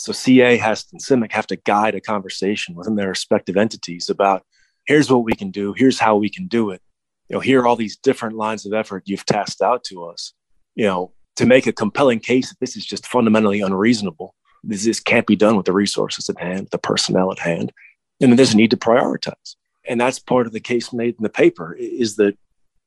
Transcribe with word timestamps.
So 0.00 0.12
CA 0.12 0.56
has 0.56 0.86
and 0.92 1.02
CIMIC 1.02 1.32
have 1.32 1.46
to 1.48 1.56
guide 1.56 1.94
a 1.94 2.00
conversation 2.00 2.74
within 2.74 2.96
their 2.96 3.08
respective 3.08 3.56
entities 3.56 4.08
about 4.08 4.44
here's 4.86 5.10
what 5.10 5.24
we 5.24 5.34
can 5.34 5.50
do, 5.50 5.72
here's 5.72 5.98
how 5.98 6.16
we 6.16 6.30
can 6.30 6.46
do 6.46 6.70
it. 6.70 6.80
You 7.28 7.34
know, 7.34 7.40
here 7.40 7.60
are 7.60 7.66
all 7.66 7.76
these 7.76 7.96
different 7.96 8.36
lines 8.36 8.64
of 8.64 8.72
effort 8.72 9.02
you've 9.06 9.26
tasked 9.26 9.60
out 9.60 9.84
to 9.84 10.04
us. 10.04 10.32
You 10.74 10.86
know, 10.86 11.12
to 11.36 11.46
make 11.46 11.66
a 11.66 11.72
compelling 11.72 12.20
case 12.20 12.48
that 12.48 12.60
this 12.60 12.76
is 12.76 12.86
just 12.86 13.06
fundamentally 13.06 13.60
unreasonable. 13.60 14.34
This, 14.64 14.84
this 14.84 15.00
can't 15.00 15.26
be 15.26 15.36
done 15.36 15.56
with 15.56 15.66
the 15.66 15.72
resources 15.72 16.28
at 16.28 16.40
hand, 16.40 16.68
the 16.70 16.78
personnel 16.78 17.30
at 17.30 17.38
hand, 17.38 17.72
and 18.20 18.38
there's 18.38 18.54
a 18.54 18.56
need 18.56 18.70
to 18.70 18.76
prioritize. 18.76 19.54
And 19.86 20.00
that's 20.00 20.18
part 20.18 20.46
of 20.46 20.52
the 20.52 20.60
case 20.60 20.92
made 20.92 21.14
in 21.16 21.22
the 21.22 21.28
paper 21.28 21.74
is 21.78 22.16
that 22.16 22.36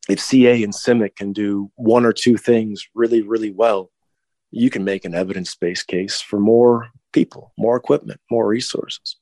if 0.09 0.19
CA 0.19 0.63
and 0.63 0.73
CIMIC 0.73 1.15
can 1.15 1.33
do 1.33 1.71
one 1.75 2.05
or 2.05 2.13
two 2.13 2.37
things 2.37 2.85
really, 2.93 3.21
really 3.21 3.51
well, 3.51 3.89
you 4.51 4.69
can 4.69 4.83
make 4.83 5.05
an 5.05 5.15
evidence 5.15 5.55
based 5.55 5.87
case 5.87 6.19
for 6.19 6.39
more 6.39 6.89
people, 7.11 7.53
more 7.57 7.75
equipment, 7.75 8.19
more 8.29 8.47
resources. 8.47 9.17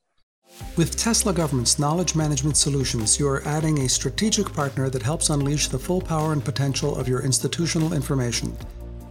With 0.76 0.96
Tesla 0.96 1.32
Government's 1.32 1.78
knowledge 1.78 2.14
management 2.14 2.56
solutions, 2.56 3.18
you 3.18 3.28
are 3.28 3.46
adding 3.46 3.78
a 3.78 3.88
strategic 3.88 4.52
partner 4.52 4.90
that 4.90 5.02
helps 5.02 5.30
unleash 5.30 5.68
the 5.68 5.78
full 5.78 6.00
power 6.00 6.32
and 6.32 6.44
potential 6.44 6.96
of 6.96 7.08
your 7.08 7.22
institutional 7.22 7.92
information. 7.92 8.56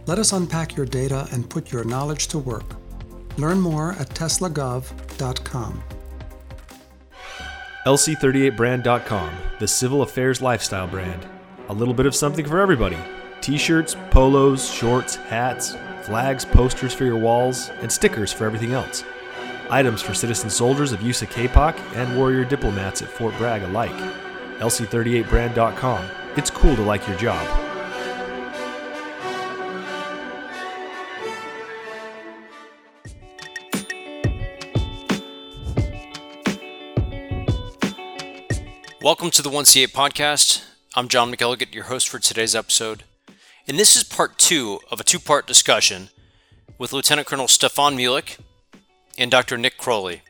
Let 0.06 0.18
us 0.18 0.32
unpack 0.32 0.76
your 0.76 0.86
data 0.86 1.26
and 1.32 1.48
put 1.48 1.72
your 1.72 1.84
knowledge 1.84 2.28
to 2.28 2.38
work. 2.38 2.76
Learn 3.38 3.60
more 3.60 3.92
at 3.92 4.08
teslagov.com. 4.10 5.82
LC38brand.com, 7.86 9.34
the 9.58 9.68
civil 9.68 10.02
affairs 10.02 10.42
lifestyle 10.42 10.86
brand. 10.86 11.26
A 11.68 11.72
little 11.72 11.94
bit 11.94 12.06
of 12.06 12.14
something 12.14 12.44
for 12.44 12.60
everybody 12.60 12.98
t 13.40 13.56
shirts, 13.56 13.96
polos, 14.10 14.70
shorts, 14.70 15.16
hats, 15.16 15.74
flags, 16.04 16.44
posters 16.44 16.92
for 16.92 17.04
your 17.04 17.16
walls, 17.16 17.70
and 17.80 17.90
stickers 17.90 18.32
for 18.32 18.44
everything 18.44 18.72
else. 18.72 19.04
Items 19.70 20.02
for 20.02 20.14
citizen 20.14 20.50
soldiers 20.50 20.92
of 20.92 21.00
USACAPOC 21.00 21.78
and 21.96 22.16
warrior 22.16 22.44
diplomats 22.44 23.02
at 23.02 23.08
Fort 23.08 23.36
Bragg 23.38 23.62
alike. 23.62 23.90
LC38brand.com. 24.58 26.04
It's 26.36 26.50
cool 26.50 26.76
to 26.76 26.82
like 26.82 27.06
your 27.06 27.16
job. 27.16 27.46
Welcome 39.02 39.30
to 39.30 39.40
the 39.40 39.48
1CA 39.48 39.86
podcast. 39.86 40.62
I'm 40.94 41.08
John 41.08 41.32
McElligott, 41.32 41.72
your 41.72 41.84
host 41.84 42.08
for 42.08 42.18
today's 42.18 42.54
episode. 42.54 43.04
And 43.70 43.78
this 43.78 43.94
is 43.94 44.02
part 44.02 44.36
two 44.36 44.80
of 44.90 44.98
a 44.98 45.04
two 45.04 45.20
part 45.20 45.46
discussion 45.46 46.08
with 46.76 46.92
Lieutenant 46.92 47.28
Colonel 47.28 47.46
Stefan 47.46 47.96
Mulek 47.96 48.38
and 49.16 49.30
Dr. 49.30 49.56
Nick 49.56 49.78
Crowley. 49.78 50.22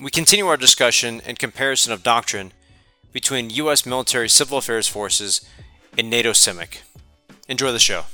We 0.00 0.10
continue 0.10 0.46
our 0.46 0.56
discussion 0.56 1.20
and 1.26 1.38
comparison 1.38 1.92
of 1.92 2.02
doctrine 2.02 2.50
between 3.12 3.50
U.S. 3.50 3.84
military 3.84 4.30
civil 4.30 4.56
affairs 4.56 4.88
forces 4.88 5.46
and 5.98 6.08
NATO 6.08 6.30
CIMIC. 6.32 6.78
Enjoy 7.46 7.72
the 7.72 7.78
show. 7.78 8.04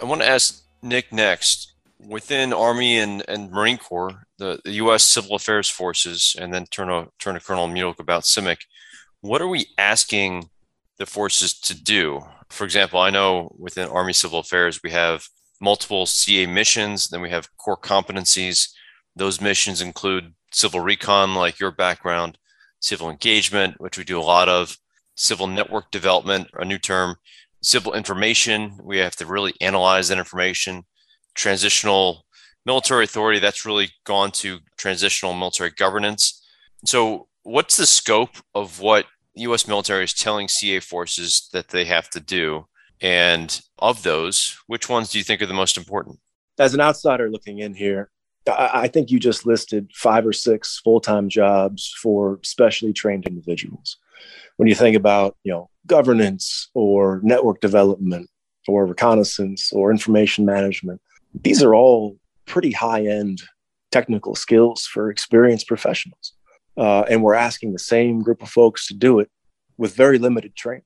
I 0.00 0.04
want 0.04 0.20
to 0.20 0.28
ask 0.28 0.62
Nick 0.82 1.12
next. 1.12 1.72
Within 1.98 2.52
Army 2.52 2.96
and, 2.96 3.24
and 3.26 3.50
Marine 3.50 3.78
Corps, 3.78 4.22
the, 4.38 4.60
the 4.64 4.74
U.S. 4.74 5.02
Civil 5.02 5.34
Affairs 5.34 5.68
Forces, 5.68 6.36
and 6.38 6.54
then 6.54 6.66
turn 6.66 6.86
to, 6.86 7.08
turn 7.18 7.36
Colonel 7.40 7.66
Mulek 7.66 7.98
about 7.98 8.22
CIMIC, 8.22 8.58
what 9.20 9.42
are 9.42 9.48
we 9.48 9.66
asking 9.78 10.50
the 10.98 11.06
forces 11.06 11.58
to 11.60 11.74
do? 11.80 12.20
For 12.48 12.64
example, 12.64 13.00
I 13.00 13.10
know 13.10 13.54
within 13.58 13.88
Army 13.88 14.12
Civil 14.12 14.40
Affairs, 14.40 14.80
we 14.82 14.90
have 14.90 15.26
multiple 15.60 16.06
CA 16.06 16.46
missions, 16.46 17.08
then 17.08 17.20
we 17.20 17.30
have 17.30 17.54
core 17.56 17.76
competencies. 17.76 18.70
Those 19.14 19.40
missions 19.40 19.80
include 19.80 20.34
civil 20.52 20.80
recon, 20.80 21.34
like 21.34 21.60
your 21.60 21.70
background, 21.70 22.38
civil 22.80 23.10
engagement, 23.10 23.80
which 23.80 23.98
we 23.98 24.04
do 24.04 24.18
a 24.18 24.22
lot 24.22 24.48
of, 24.48 24.76
civil 25.14 25.46
network 25.46 25.90
development, 25.90 26.48
a 26.54 26.64
new 26.64 26.78
term, 26.78 27.14
civil 27.62 27.92
information. 27.92 28.78
We 28.82 28.98
have 28.98 29.16
to 29.16 29.26
really 29.26 29.52
analyze 29.60 30.08
that 30.08 30.18
information, 30.18 30.84
transitional 31.34 32.24
military 32.64 33.04
authority, 33.04 33.38
that's 33.38 33.66
really 33.66 33.90
gone 34.04 34.30
to 34.30 34.60
transitional 34.76 35.34
military 35.34 35.70
governance. 35.70 36.42
So, 36.84 37.28
what's 37.42 37.76
the 37.76 37.86
scope 37.86 38.36
of 38.54 38.80
what 38.80 39.06
US 39.34 39.66
military 39.66 40.04
is 40.04 40.14
telling 40.14 40.48
CA 40.48 40.80
forces 40.80 41.48
that 41.52 41.68
they 41.68 41.84
have 41.84 42.10
to 42.10 42.20
do? 42.20 42.66
And 43.00 43.60
of 43.78 44.02
those, 44.02 44.58
which 44.66 44.88
ones 44.88 45.10
do 45.10 45.18
you 45.18 45.24
think 45.24 45.40
are 45.40 45.46
the 45.46 45.54
most 45.54 45.76
important? 45.76 46.18
As 46.58 46.74
an 46.74 46.80
outsider 46.80 47.30
looking 47.30 47.60
in 47.60 47.74
here, 47.74 48.10
I 48.48 48.88
think 48.88 49.10
you 49.10 49.18
just 49.18 49.46
listed 49.46 49.90
five 49.94 50.26
or 50.26 50.32
six 50.32 50.80
full-time 50.80 51.28
jobs 51.28 51.94
for 52.02 52.40
specially 52.42 52.92
trained 52.92 53.26
individuals. 53.26 53.96
When 54.56 54.68
you 54.68 54.74
think 54.74 54.96
about, 54.96 55.36
you 55.44 55.52
know, 55.52 55.70
governance 55.86 56.68
or 56.74 57.20
network 57.22 57.60
development 57.60 58.28
or 58.68 58.86
reconnaissance 58.86 59.72
or 59.72 59.90
information 59.90 60.44
management, 60.44 61.00
these 61.42 61.62
are 61.62 61.74
all 61.74 62.16
pretty 62.46 62.72
high-end 62.72 63.42
technical 63.90 64.34
skills 64.34 64.86
for 64.86 65.10
experienced 65.10 65.68
professionals. 65.68 66.32
Uh, 66.76 67.02
and 67.02 67.22
we're 67.22 67.34
asking 67.34 67.72
the 67.72 67.78
same 67.78 68.22
group 68.22 68.42
of 68.42 68.48
folks 68.48 68.86
to 68.88 68.94
do 68.94 69.18
it 69.18 69.30
with 69.76 69.94
very 69.94 70.18
limited 70.18 70.54
training. 70.54 70.84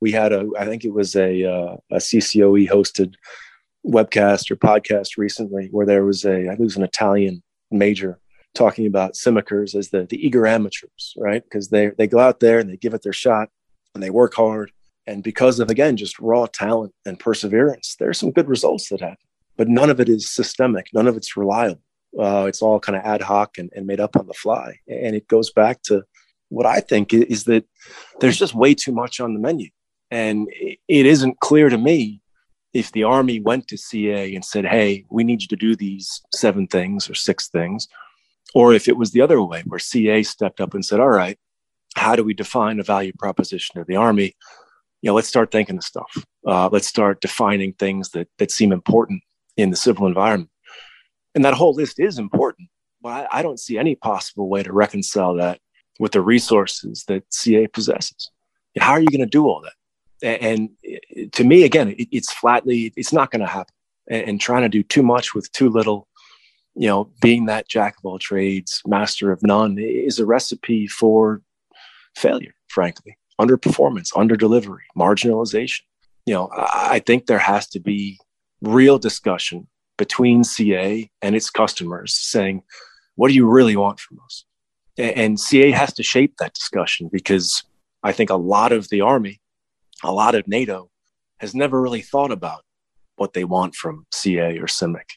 We 0.00 0.12
had 0.12 0.32
a, 0.32 0.48
I 0.58 0.66
think 0.66 0.84
it 0.84 0.92
was 0.92 1.16
a, 1.16 1.44
uh, 1.44 1.76
a 1.90 1.96
CCOE 1.96 2.68
hosted 2.68 3.14
webcast 3.86 4.50
or 4.50 4.56
podcast 4.56 5.16
recently 5.16 5.68
where 5.70 5.86
there 5.86 6.04
was 6.04 6.24
a, 6.24 6.44
I 6.44 6.48
think 6.48 6.60
it 6.60 6.64
was 6.64 6.76
an 6.76 6.82
Italian 6.82 7.42
major 7.70 8.18
talking 8.54 8.86
about 8.86 9.14
CIMICers 9.14 9.74
as 9.74 9.90
the, 9.90 10.04
the 10.04 10.24
eager 10.24 10.46
amateurs, 10.46 11.14
right? 11.16 11.42
Because 11.42 11.68
they, 11.68 11.88
they 11.98 12.06
go 12.06 12.18
out 12.18 12.40
there 12.40 12.58
and 12.58 12.70
they 12.70 12.76
give 12.76 12.94
it 12.94 13.02
their 13.02 13.12
shot 13.12 13.48
and 13.94 14.02
they 14.02 14.10
work 14.10 14.34
hard. 14.34 14.70
And 15.06 15.22
because 15.22 15.60
of, 15.60 15.70
again, 15.70 15.96
just 15.96 16.18
raw 16.18 16.46
talent 16.46 16.94
and 17.04 17.18
perseverance, 17.18 17.96
there's 17.98 18.18
some 18.18 18.30
good 18.30 18.48
results 18.48 18.88
that 18.88 19.00
happen, 19.00 19.26
but 19.56 19.68
none 19.68 19.90
of 19.90 20.00
it 20.00 20.08
is 20.08 20.30
systemic. 20.30 20.86
None 20.94 21.06
of 21.06 21.16
it's 21.16 21.36
reliable. 21.36 21.82
Uh, 22.18 22.46
it's 22.46 22.62
all 22.62 22.78
kind 22.80 22.96
of 22.96 23.04
ad 23.04 23.22
hoc 23.22 23.58
and, 23.58 23.70
and 23.74 23.86
made 23.86 24.00
up 24.00 24.16
on 24.16 24.26
the 24.26 24.34
fly. 24.34 24.78
And 24.88 25.16
it 25.16 25.28
goes 25.28 25.50
back 25.50 25.82
to 25.84 26.04
what 26.48 26.66
I 26.66 26.80
think 26.80 27.12
is 27.12 27.44
that 27.44 27.64
there's 28.20 28.38
just 28.38 28.54
way 28.54 28.74
too 28.74 28.92
much 28.92 29.20
on 29.20 29.34
the 29.34 29.40
menu. 29.40 29.68
And 30.10 30.48
it 30.52 31.06
isn't 31.06 31.40
clear 31.40 31.68
to 31.68 31.78
me 31.78 32.20
if 32.72 32.92
the 32.92 33.04
Army 33.04 33.40
went 33.40 33.68
to 33.68 33.78
CA 33.78 34.34
and 34.34 34.44
said, 34.44 34.64
hey, 34.64 35.04
we 35.10 35.24
need 35.24 35.42
you 35.42 35.48
to 35.48 35.56
do 35.56 35.74
these 35.74 36.20
seven 36.32 36.66
things 36.66 37.08
or 37.08 37.14
six 37.14 37.48
things, 37.48 37.88
or 38.54 38.74
if 38.74 38.88
it 38.88 38.96
was 38.96 39.12
the 39.12 39.20
other 39.20 39.40
way 39.42 39.62
where 39.66 39.78
CA 39.78 40.22
stepped 40.22 40.60
up 40.60 40.74
and 40.74 40.84
said, 40.84 41.00
all 41.00 41.08
right, 41.08 41.38
how 41.96 42.16
do 42.16 42.24
we 42.24 42.34
define 42.34 42.80
a 42.80 42.84
value 42.84 43.12
proposition 43.18 43.80
of 43.80 43.86
the 43.86 43.96
Army? 43.96 44.34
You 45.02 45.10
know, 45.10 45.14
let's 45.14 45.28
start 45.28 45.50
thinking 45.50 45.76
of 45.76 45.84
stuff. 45.84 46.24
Uh, 46.46 46.68
let's 46.70 46.88
start 46.88 47.20
defining 47.20 47.72
things 47.74 48.10
that, 48.10 48.28
that 48.38 48.50
seem 48.50 48.72
important 48.72 49.22
in 49.56 49.70
the 49.70 49.76
civil 49.76 50.06
environment. 50.06 50.50
And 51.34 51.44
that 51.44 51.54
whole 51.54 51.74
list 51.74 51.98
is 51.98 52.18
important, 52.18 52.68
but 53.02 53.26
I, 53.30 53.42
don't 53.42 53.58
see 53.58 53.76
any 53.76 53.96
possible 53.96 54.48
way 54.48 54.62
to 54.62 54.72
reconcile 54.72 55.34
that 55.34 55.60
with 55.98 56.12
the 56.12 56.20
resources 56.20 57.04
that 57.08 57.24
CA 57.30 57.66
possesses. 57.66 58.30
How 58.78 58.92
are 58.92 59.00
you 59.00 59.08
going 59.08 59.20
to 59.20 59.26
do 59.26 59.46
all 59.46 59.62
that? 59.62 60.42
And, 60.42 60.70
eh, 60.84 61.26
to 61.32 61.44
me, 61.44 61.64
again, 61.64 61.94
it's 61.98 62.32
flatly, 62.32 62.92
it's 62.96 63.12
not 63.12 63.30
going 63.30 63.40
to 63.40 63.46
happen. 63.46 63.74
And, 64.08 64.40
trying 64.40 64.62
to 64.62 64.68
do 64.68 64.82
too 64.82 65.02
much 65.02 65.34
with 65.34 65.50
too 65.52 65.70
little, 65.70 66.08
you 66.74 66.86
know, 66.86 67.10
being 67.22 67.46
that 67.46 67.68
jack 67.68 67.96
of 67.98 68.04
all 68.04 68.18
trades, 68.18 68.82
master 68.86 69.32
of 69.32 69.42
none 69.42 69.78
is 69.78 70.18
a 70.18 70.26
recipe 70.26 70.86
for 70.86 71.40
failure, 72.14 72.54
frankly, 72.68 73.16
underperformance, 73.40 74.10
under 74.14 74.36
delivery, 74.36 74.84
marginalization. 74.96 75.80
You 76.26 76.34
know, 76.34 76.50
I 76.52 77.00
think 77.00 77.26
there 77.26 77.38
has 77.38 77.66
to 77.68 77.80
be 77.80 78.18
real 78.60 78.98
discussion 78.98 79.68
between 79.96 80.44
CA 80.44 81.10
and 81.22 81.36
its 81.36 81.50
customers 81.50 82.14
saying, 82.14 82.62
what 83.16 83.28
do 83.28 83.34
you 83.34 83.48
really 83.48 83.76
want 83.76 84.00
from 84.00 84.18
us? 84.24 84.44
And 84.96 85.38
CA 85.38 85.70
has 85.70 85.92
to 85.94 86.02
shape 86.02 86.36
that 86.38 86.54
discussion 86.54 87.08
because 87.12 87.62
I 88.02 88.12
think 88.12 88.30
a 88.30 88.36
lot 88.36 88.72
of 88.72 88.88
the 88.90 89.00
Army, 89.00 89.40
a 90.02 90.12
lot 90.12 90.34
of 90.34 90.46
NATO 90.46 90.90
has 91.38 91.54
never 91.54 91.80
really 91.80 92.00
thought 92.00 92.30
about 92.30 92.62
what 93.16 93.32
they 93.32 93.44
want 93.44 93.74
from 93.74 94.06
CA 94.12 94.58
or 94.58 94.66
CIMIC. 94.66 95.08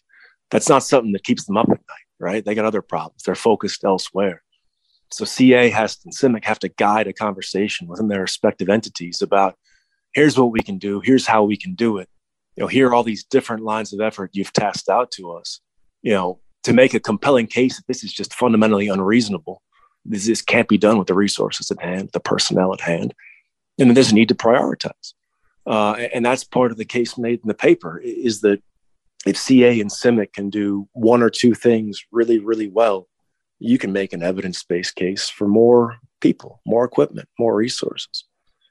That's 0.49 0.69
not 0.69 0.83
something 0.83 1.11
that 1.11 1.23
keeps 1.23 1.45
them 1.45 1.57
up 1.57 1.69
at 1.69 1.77
night, 1.77 2.07
right? 2.19 2.45
They 2.45 2.55
got 2.55 2.65
other 2.65 2.81
problems. 2.81 3.23
They're 3.23 3.35
focused 3.35 3.83
elsewhere. 3.83 4.43
So 5.11 5.25
CA 5.25 5.69
has 5.69 5.97
and 6.05 6.13
CIMIC 6.13 6.45
have 6.45 6.59
to 6.59 6.69
guide 6.69 7.07
a 7.07 7.13
conversation 7.13 7.87
within 7.87 8.07
their 8.07 8.21
respective 8.21 8.69
entities 8.69 9.21
about 9.21 9.55
here's 10.13 10.37
what 10.37 10.51
we 10.51 10.61
can 10.61 10.77
do, 10.77 11.01
here's 11.01 11.27
how 11.27 11.43
we 11.43 11.57
can 11.57 11.75
do 11.75 11.97
it 11.97 12.09
you 12.57 12.63
know, 12.63 12.67
here 12.67 12.87
are 12.87 12.95
all 12.95 13.03
these 13.03 13.23
different 13.23 13.63
lines 13.63 13.93
of 13.93 14.01
effort 14.01 14.31
you've 14.33 14.51
tasked 14.51 14.89
out 14.89 15.11
to 15.11 15.31
us, 15.31 15.61
you 16.01 16.11
know, 16.11 16.39
to 16.63 16.73
make 16.73 16.95
a 16.95 16.99
compelling 16.99 17.45
case 17.45 17.77
that 17.77 17.87
this 17.87 18.03
is 18.03 18.11
just 18.11 18.33
fundamentally 18.33 18.87
unreasonable. 18.87 19.61
This, 20.03 20.25
this 20.25 20.41
can't 20.41 20.67
be 20.67 20.77
done 20.77 20.97
with 20.97 21.07
the 21.07 21.13
resources 21.13 21.69
at 21.69 21.81
hand, 21.81 22.09
the 22.13 22.19
personnel 22.19 22.73
at 22.73 22.81
hand. 22.81 23.13
And 23.77 23.95
there's 23.95 24.11
a 24.11 24.15
need 24.15 24.29
to 24.29 24.35
prioritize. 24.35 25.13
Uh, 25.67 26.07
and 26.13 26.25
that's 26.25 26.43
part 26.43 26.71
of 26.71 26.77
the 26.77 26.85
case 26.85 27.17
made 27.17 27.41
in 27.43 27.47
the 27.47 27.53
paper 27.53 27.99
is 27.99 28.41
that 28.41 28.61
if 29.27 29.37
CA 29.37 29.79
and 29.79 29.91
CIMIC 29.91 30.33
can 30.33 30.49
do 30.49 30.87
one 30.93 31.21
or 31.21 31.29
two 31.29 31.53
things 31.53 32.03
really, 32.11 32.39
really 32.39 32.69
well, 32.69 33.07
you 33.59 33.77
can 33.77 33.91
make 33.91 34.13
an 34.13 34.23
evidence 34.23 34.63
based 34.63 34.95
case 34.95 35.29
for 35.29 35.47
more 35.47 35.97
people, 36.21 36.61
more 36.65 36.85
equipment, 36.85 37.27
more 37.37 37.55
resources. 37.55 38.25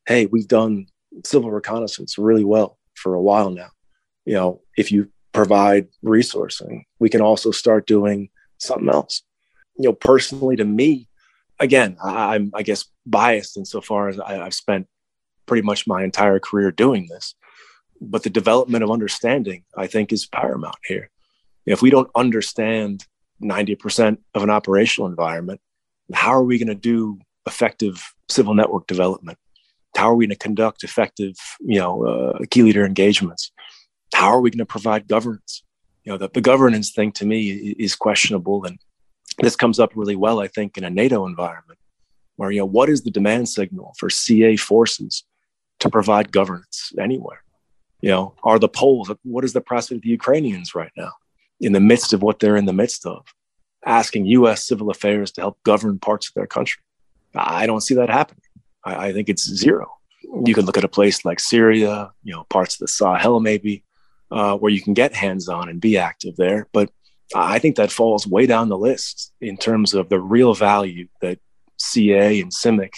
Hey, 0.09 0.27
we've 0.27 0.49
done 0.49 0.87
civil 1.25 1.50
reconnaissance 1.50 2.19
really 2.19 2.44
well 2.44 2.79
for 2.94 3.15
a 3.15 3.23
while 3.23 3.50
now. 3.50 3.69
You 4.26 4.34
know, 4.34 4.61
if 4.76 4.93
you 4.93 5.08
provide 5.32 5.88
resourcing, 6.05 6.82
we 6.99 7.08
can 7.08 7.23
also 7.23 7.50
start 7.50 7.87
doing 7.87 8.28
something 8.58 8.88
else. 8.88 9.23
You 9.78 9.88
know, 9.88 9.93
personally 9.94 10.56
to 10.56 10.64
me, 10.64 11.08
again, 11.58 11.96
I'm, 12.02 12.50
I 12.55 12.62
guess, 12.62 12.84
biased 13.06 13.56
insofar 13.56 14.08
as 14.08 14.20
I, 14.20 14.44
I've 14.44 14.55
spent 14.55 14.87
pretty 15.46 15.62
much 15.62 15.87
my 15.87 16.02
entire 16.02 16.38
career 16.38 16.70
doing 16.70 17.06
this. 17.08 17.34
But 18.00 18.25
the 18.25 18.31
development 18.31 18.84
of 18.84 18.90
understanding, 18.90 19.64
I 19.76 19.87
think, 19.87 20.12
is 20.12 20.26
paramount 20.26 20.76
here. 20.84 21.11
If 21.64 21.81
we 21.82 21.90
don't 21.90 22.11
understand 22.14 23.06
90% 23.43 24.19
of 24.34 24.43
an 24.43 24.50
operational 24.50 25.08
environment, 25.08 25.61
how 26.12 26.32
are 26.32 26.44
we 26.44 26.58
going 26.58 26.69
to 26.69 26.75
do 26.75 27.19
effective 27.46 28.02
civil 28.28 28.55
network 28.55 28.87
development? 28.87 29.38
How 29.96 30.11
are 30.11 30.14
we 30.14 30.26
going 30.26 30.37
to 30.37 30.43
conduct 30.43 30.84
effective, 30.84 31.37
you 31.61 31.78
know, 31.78 32.05
uh, 32.06 32.38
key 32.50 32.62
leader 32.62 32.84
engagements? 32.84 33.50
How 34.14 34.29
are 34.29 34.41
we 34.41 34.50
going 34.50 34.58
to 34.58 34.67
provide 34.67 35.08
governance? 35.08 35.62
You 36.05 36.12
know, 36.12 36.19
the, 36.19 36.29
the 36.29 36.41
governance 36.41 36.93
thing 36.93 37.12
to 37.12 37.26
me 37.26 37.50
is 37.79 37.97
questionable, 37.97 38.64
and 38.64 38.79
this 39.41 39.56
comes 39.56 39.79
up 39.81 39.93
really 39.94 40.17
well, 40.17 40.41
I 40.41 40.49
think, 40.49 40.79
in 40.79 40.85
a 40.85 40.91
NATO 40.91 41.26
environment, 41.26 41.79
where 42.37 42.50
you 42.50 42.61
know, 42.61 42.67
what 42.67 42.88
is 42.88 43.03
the 43.03 43.11
demand 43.11 43.49
signal 43.49 43.94
for 43.99 44.08
CA 44.08 44.56
forces 44.56 45.25
to 45.81 45.91
provide 45.91 46.32
governance 46.32 46.93
anywhere? 46.99 47.43
You 48.00 48.11
know, 48.11 48.35
are 48.44 48.58
the 48.58 48.69
Poles? 48.69 49.11
What 49.25 49.44
is 49.44 49.53
the 49.53 49.61
prospect 49.61 49.99
of 49.99 50.03
the 50.03 50.11
Ukrainians 50.11 50.75
right 50.75 50.93
now? 50.97 51.12
in 51.61 51.73
the 51.73 51.81
midst 51.81 52.12
of 52.12 52.23
what 52.23 52.38
they're 52.38 52.56
in 52.56 52.67
the 52.67 52.73
midst 52.73 53.06
of, 53.06 53.25
asking 53.85 54.26
U.S. 54.26 54.67
civil 54.67 54.91
affairs 54.91 55.31
to 55.32 55.41
help 55.41 55.62
govern 55.62 55.99
parts 55.99 56.29
of 56.29 56.35
their 56.35 56.47
country. 56.47 56.82
I 57.35 57.67
don't 57.67 57.81
see 57.81 57.94
that 57.94 58.11
happening. 58.11 58.43
I, 58.85 59.09
I 59.09 59.12
think 59.12 59.29
it's 59.29 59.44
zero. 59.44 59.93
You 60.44 60.55
can 60.55 60.67
look 60.67 60.76
at 60.76 60.85
a 60.85 60.88
place 60.88 61.25
like 61.25 61.41
Syria, 61.41 62.11
you 62.23 62.35
know, 62.35 62.44
parts 62.44 62.75
of 62.75 62.81
the 62.81 62.88
Sahel 62.88 63.41
maybe, 63.41 63.85
uh, 64.31 64.56
where 64.56 64.73
you 64.73 64.81
can 64.81 64.94
get 64.94 65.14
hands-on 65.14 65.69
and 65.69 65.81
be 65.81 65.96
active 65.96 66.37
there. 66.37 66.69
But 66.73 66.90
I 67.34 67.58
think 67.58 67.76
that 67.76 67.90
falls 67.90 68.26
way 68.26 68.46
down 68.46 68.69
the 68.69 68.78
list 68.78 69.32
in 69.40 69.56
terms 69.56 69.94
of 69.94 70.08
the 70.08 70.20
real 70.20 70.55
value 70.55 71.08
that 71.20 71.38
CA 71.78 72.40
and 72.40 72.52
CIMIC 72.52 72.93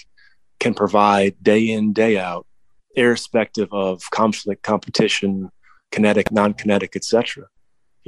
can 0.60 0.74
provide 0.74 1.42
day 1.42 1.68
in, 1.68 1.92
day 1.92 2.18
out, 2.18 2.46
irrespective 2.94 3.68
of 3.72 4.02
conflict, 4.10 4.62
competition, 4.62 5.50
kinetic, 5.90 6.30
non-kinetic, 6.30 6.96
etc 6.96 7.48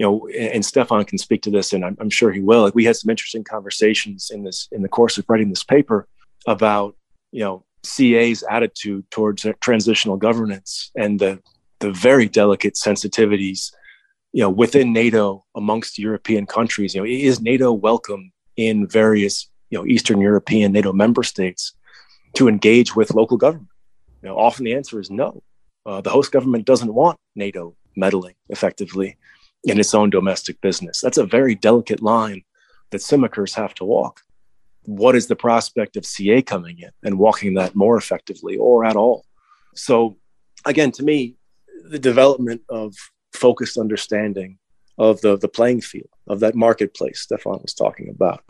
you 0.00 0.06
know, 0.06 0.26
and 0.28 0.64
Stefan 0.64 1.04
can 1.04 1.18
speak 1.18 1.42
to 1.42 1.50
this, 1.50 1.74
and 1.74 1.84
I'm, 1.84 1.94
I'm, 2.00 2.08
sure 2.08 2.32
he 2.32 2.40
will. 2.40 2.62
Like 2.62 2.74
we 2.74 2.86
had 2.86 2.96
some 2.96 3.10
interesting 3.10 3.44
conversations 3.44 4.30
in 4.32 4.44
this 4.44 4.66
in 4.72 4.80
the 4.80 4.88
course 4.88 5.18
of 5.18 5.26
writing 5.28 5.50
this 5.50 5.62
paper 5.62 6.08
about 6.46 6.96
you 7.32 7.44
know 7.44 7.66
CA's 7.84 8.42
attitude 8.48 9.04
towards 9.10 9.44
transitional 9.60 10.16
governance 10.16 10.90
and 10.96 11.20
the 11.20 11.38
the 11.80 11.90
very 11.90 12.28
delicate 12.28 12.74
sensitivities, 12.74 13.72
you 14.32 14.42
know, 14.42 14.50
within 14.50 14.92
NATO 14.92 15.44
amongst 15.54 15.98
European 15.98 16.46
countries. 16.46 16.94
You 16.94 17.00
know, 17.00 17.06
is 17.06 17.40
NATO 17.40 17.72
welcome 17.72 18.32
in 18.56 18.86
various 18.86 19.48
you 19.70 19.78
know 19.78 19.86
Eastern 19.86 20.20
European 20.20 20.72
NATO 20.72 20.92
member 20.92 21.22
states 21.22 21.72
to 22.34 22.48
engage 22.48 22.94
with 22.94 23.14
local 23.14 23.36
government? 23.36 23.68
You 24.22 24.28
know, 24.28 24.38
often 24.38 24.64
the 24.64 24.74
answer 24.74 25.00
is 25.00 25.10
no. 25.10 25.42
Uh, 25.86 26.00
the 26.00 26.10
host 26.10 26.30
government 26.30 26.66
doesn't 26.66 26.92
want 26.92 27.18
NATO 27.34 27.74
meddling 27.96 28.34
effectively 28.48 29.16
in 29.64 29.78
its 29.78 29.94
own 29.94 30.10
domestic 30.10 30.60
business. 30.60 31.00
That's 31.00 31.18
a 31.18 31.26
very 31.26 31.54
delicate 31.54 32.02
line 32.02 32.42
that 32.90 33.00
CIMICers 33.00 33.54
have 33.54 33.74
to 33.74 33.84
walk. 33.84 34.20
What 34.84 35.14
is 35.14 35.26
the 35.26 35.36
prospect 35.36 35.96
of 35.96 36.06
CA 36.06 36.42
coming 36.42 36.78
in 36.78 36.90
and 37.02 37.18
walking 37.18 37.54
that 37.54 37.74
more 37.74 37.96
effectively 37.96 38.56
or 38.56 38.84
at 38.84 38.96
all? 38.96 39.24
So, 39.74 40.16
again, 40.64 40.90
to 40.92 41.02
me, 41.02 41.36
the 41.90 41.98
development 41.98 42.62
of 42.68 42.94
focused 43.32 43.76
understanding 43.78 44.58
of 44.98 45.20
the, 45.20 45.36
the 45.36 45.48
playing 45.48 45.80
field, 45.80 46.10
of 46.28 46.40
that 46.40 46.54
marketplace 46.54 47.20
Stefan 47.20 47.60
was 47.62 47.74
talking 47.74 48.08
about, 48.08 48.42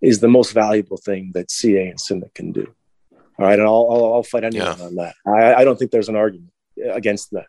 is 0.00 0.20
the 0.20 0.28
most 0.28 0.52
valuable 0.52 0.96
thing 0.96 1.32
that 1.34 1.50
CA 1.50 1.88
and 1.88 1.98
CIMIC 1.98 2.34
can 2.34 2.52
do. 2.52 2.66
All 3.12 3.46
right. 3.46 3.58
And 3.58 3.66
I'll, 3.68 3.88
I'll, 3.90 4.14
I'll 4.14 4.22
fight 4.22 4.44
anyone 4.44 4.78
yeah. 4.78 4.84
on 4.84 4.94
that. 4.96 5.14
I, 5.26 5.54
I 5.54 5.64
don't 5.64 5.78
think 5.78 5.90
there's 5.90 6.08
an 6.08 6.16
argument 6.16 6.52
against 6.94 7.30
that 7.32 7.46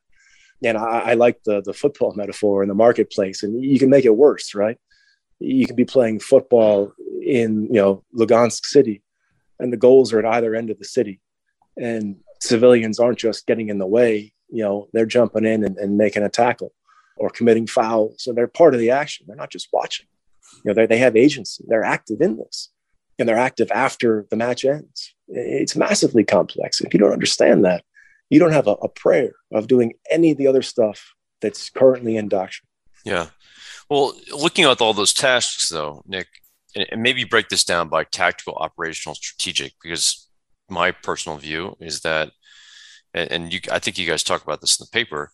and 0.63 0.77
I, 0.77 0.99
I 0.99 1.13
like 1.13 1.43
the 1.43 1.61
the 1.61 1.73
football 1.73 2.13
metaphor 2.15 2.63
in 2.63 2.69
the 2.69 2.75
marketplace, 2.75 3.43
and 3.43 3.63
you 3.63 3.79
can 3.79 3.89
make 3.89 4.05
it 4.05 4.15
worse, 4.15 4.55
right? 4.55 4.77
You 5.39 5.65
can 5.65 5.75
be 5.75 5.85
playing 5.85 6.19
football 6.19 6.93
in 7.21 7.65
you 7.65 7.81
know 7.81 8.03
Lugansk 8.17 8.65
City, 8.65 9.03
and 9.59 9.71
the 9.71 9.77
goals 9.77 10.13
are 10.13 10.19
at 10.19 10.33
either 10.33 10.55
end 10.55 10.69
of 10.69 10.79
the 10.79 10.85
city, 10.85 11.21
and 11.77 12.17
civilians 12.41 12.99
aren't 12.99 13.19
just 13.19 13.47
getting 13.47 13.69
in 13.69 13.77
the 13.77 13.87
way. 13.87 14.33
You 14.51 14.63
know, 14.63 14.87
they're 14.93 15.05
jumping 15.05 15.45
in 15.45 15.63
and, 15.63 15.77
and 15.77 15.97
making 15.97 16.23
a 16.23 16.29
tackle 16.29 16.73
or 17.17 17.29
committing 17.29 17.67
fouls. 17.67 18.15
So 18.19 18.33
they're 18.33 18.47
part 18.47 18.73
of 18.73 18.79
the 18.79 18.91
action. 18.91 19.25
They're 19.27 19.35
not 19.35 19.51
just 19.51 19.69
watching. 19.71 20.07
You 20.63 20.73
know, 20.73 20.87
they, 20.87 20.97
have 20.97 21.15
agency. 21.15 21.63
They're 21.67 21.83
active 21.83 22.21
in 22.21 22.37
this, 22.37 22.69
and 23.19 23.29
they're 23.29 23.37
active 23.37 23.71
after 23.71 24.25
the 24.29 24.35
match 24.35 24.65
ends. 24.65 25.13
It's 25.27 25.75
massively 25.75 26.23
complex. 26.23 26.81
If 26.81 26.93
you 26.93 26.99
don't 26.99 27.13
understand 27.13 27.65
that, 27.65 27.83
you 28.29 28.39
don't 28.39 28.51
have 28.51 28.67
a, 28.67 28.71
a 28.71 28.89
prayer 28.89 29.33
of 29.51 29.67
doing 29.67 29.93
any 30.09 30.31
of 30.31 30.37
the 30.37 30.47
other 30.47 30.61
stuff 30.61 31.13
that's 31.41 31.69
currently 31.69 32.17
in 32.17 32.29
doctrine. 32.29 32.67
Yeah. 33.05 33.27
Well, 33.89 34.13
looking 34.35 34.65
at 34.65 34.81
all 34.81 34.93
those 34.93 35.13
tasks, 35.13 35.69
though, 35.69 36.03
Nick, 36.05 36.27
and 36.75 37.01
maybe 37.01 37.23
break 37.23 37.49
this 37.49 37.63
down 37.63 37.89
by 37.89 38.03
tactical, 38.03 38.53
operational, 38.55 39.15
strategic, 39.15 39.73
because 39.81 40.27
my 40.69 40.91
personal 40.91 41.37
view 41.37 41.75
is 41.79 42.01
that, 42.01 42.31
and 43.13 43.53
you, 43.53 43.59
I 43.71 43.79
think 43.79 43.97
you 43.97 44.07
guys 44.07 44.23
talk 44.23 44.43
about 44.43 44.61
this 44.61 44.79
in 44.79 44.85
the 44.85 44.97
paper. 44.97 45.31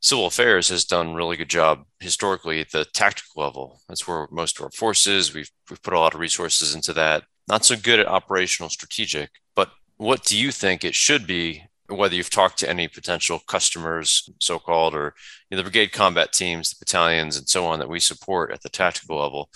Civil 0.00 0.26
affairs 0.26 0.68
has 0.70 0.84
done 0.84 1.14
really 1.14 1.36
good 1.36 1.48
job 1.48 1.84
historically 2.00 2.60
at 2.60 2.72
the 2.72 2.84
tactical 2.84 3.42
level. 3.42 3.80
That's 3.88 4.08
where 4.08 4.26
most 4.32 4.58
of 4.58 4.64
our 4.64 4.70
forces. 4.70 5.32
We've 5.32 5.50
we've 5.70 5.82
put 5.82 5.94
a 5.94 5.98
lot 5.98 6.14
of 6.14 6.20
resources 6.20 6.74
into 6.74 6.92
that. 6.94 7.24
Not 7.48 7.64
so 7.64 7.76
good 7.76 8.00
at 8.00 8.08
operational, 8.08 8.70
strategic. 8.70 9.30
But 9.54 9.70
what 9.96 10.24
do 10.24 10.38
you 10.38 10.50
think 10.50 10.84
it 10.84 10.94
should 10.94 11.26
be 11.26 11.64
whether 11.88 12.14
you've 12.14 12.30
talked 12.30 12.58
to 12.58 12.70
any 12.70 12.88
potential 12.88 13.40
customers, 13.46 14.28
so 14.38 14.58
called, 14.58 14.94
or 14.94 15.14
you 15.50 15.56
know, 15.56 15.58
the 15.58 15.64
brigade 15.64 15.92
combat 15.92 16.32
teams, 16.32 16.70
the 16.70 16.76
battalions, 16.78 17.36
and 17.36 17.48
so 17.48 17.66
on 17.66 17.78
that 17.78 17.88
we 17.88 18.00
support 18.00 18.52
at 18.52 18.62
the 18.62 18.68
tactical 18.68 19.20
level, 19.20 19.50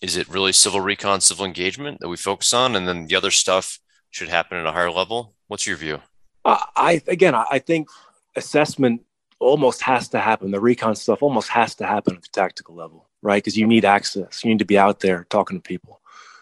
is 0.00 0.16
it 0.16 0.28
really 0.28 0.52
civil 0.52 0.80
recon, 0.80 1.20
civil 1.20 1.44
engagement 1.44 2.00
that 2.00 2.08
we 2.08 2.16
focus 2.16 2.52
on? 2.52 2.76
And 2.76 2.86
then 2.86 3.06
the 3.06 3.16
other 3.16 3.30
stuff 3.30 3.78
should 4.10 4.28
happen 4.28 4.58
at 4.58 4.66
a 4.66 4.72
higher 4.72 4.90
level? 4.90 5.34
What's 5.46 5.66
your 5.66 5.76
view? 5.76 6.00
I, 6.44 7.02
again, 7.06 7.34
I 7.34 7.58
think 7.58 7.88
assessment 8.36 9.02
almost 9.38 9.82
has 9.82 10.08
to 10.10 10.18
happen. 10.18 10.50
The 10.50 10.60
recon 10.60 10.94
stuff 10.94 11.22
almost 11.22 11.48
has 11.50 11.74
to 11.76 11.86
happen 11.86 12.16
at 12.16 12.22
the 12.22 12.28
tactical 12.32 12.74
level, 12.74 13.08
right? 13.22 13.42
Because 13.42 13.56
you 13.56 13.66
need 13.66 13.84
access. 13.84 14.44
You 14.44 14.50
need 14.50 14.58
to 14.58 14.64
be 14.64 14.78
out 14.78 15.00
there 15.00 15.26
talking 15.30 15.58
to 15.58 15.62
people. 15.62 16.00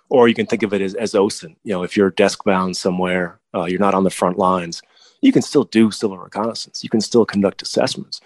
Or 0.09 0.29
you 0.29 0.35
can 0.35 0.47
think 0.47 0.63
of 0.63 0.73
it 0.73 0.81
as, 0.81 0.95
as 0.95 1.13
OSINT. 1.13 1.57
You 1.65 1.73
know, 1.73 1.83
if 1.83 1.97
you're 1.97 2.11
desk 2.11 2.45
bound 2.45 2.77
somewhere, 2.77 3.41
uh, 3.55 3.65
you're 3.65 3.81
not 3.81 3.95
on 3.95 4.05
the 4.05 4.11
front 4.11 4.39
lines 4.39 4.83
you 5.21 5.33
can 5.33 5.43
still 5.43 5.65
do 5.65 5.91
civil 5.91 6.19
reconnaissance. 6.19 6.83
You 6.85 6.91
can 6.91 7.01
still 7.01 7.25
conduct 7.25 7.63
assessments. 7.63 8.21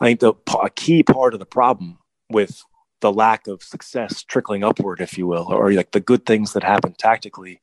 I 0.00 0.06
think 0.06 0.20
the 0.20 0.34
a 0.60 0.70
key 0.70 1.02
part 1.02 1.34
of 1.34 1.40
the 1.40 1.46
problem 1.46 1.98
with 2.30 2.64
the 3.00 3.12
lack 3.12 3.46
of 3.46 3.62
success 3.62 4.22
trickling 4.22 4.64
upward, 4.64 5.00
if 5.00 5.18
you 5.18 5.26
will, 5.26 5.52
or 5.52 5.72
like 5.72 5.90
the 5.90 6.00
good 6.00 6.24
things 6.24 6.52
that 6.52 6.62
happen 6.62 6.94
tactically 6.96 7.60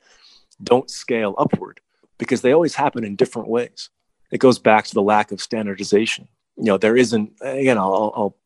don't 0.61 0.89
scale 0.89 1.33
upward 1.37 1.79
because 2.19 2.41
they 2.41 2.51
always 2.51 2.75
happen 2.75 3.03
in 3.03 3.15
different 3.15 3.47
ways. 3.47 3.89
It 4.31 4.37
goes 4.37 4.59
back 4.59 4.85
to 4.85 4.93
the 4.93 5.01
lack 5.01 5.31
of 5.31 5.41
standardization. 5.41 6.27
You 6.57 6.65
know, 6.65 6.77
there 6.77 6.95
isn't, 6.95 7.33
again, 7.41 7.79
I'll, 7.79 8.13
I'll 8.15 8.37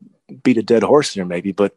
beat 0.43 0.57
a 0.57 0.63
dead 0.63 0.83
horse 0.83 1.13
here 1.13 1.25
maybe, 1.25 1.51
but 1.51 1.75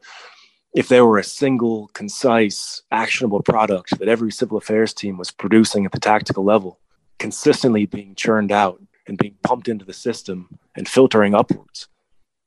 if 0.74 0.88
there 0.88 1.06
were 1.06 1.18
a 1.18 1.24
single, 1.24 1.88
concise, 1.88 2.82
actionable 2.92 3.42
product 3.42 3.98
that 3.98 4.08
every 4.08 4.30
civil 4.30 4.58
affairs 4.58 4.92
team 4.92 5.16
was 5.16 5.30
producing 5.30 5.86
at 5.86 5.92
the 5.92 5.98
tactical 5.98 6.44
level, 6.44 6.78
consistently 7.18 7.86
being 7.86 8.14
churned 8.14 8.52
out 8.52 8.80
and 9.06 9.16
being 9.16 9.36
pumped 9.42 9.68
into 9.68 9.84
the 9.84 9.94
system 9.94 10.58
and 10.76 10.86
filtering 10.86 11.34
upwards, 11.34 11.88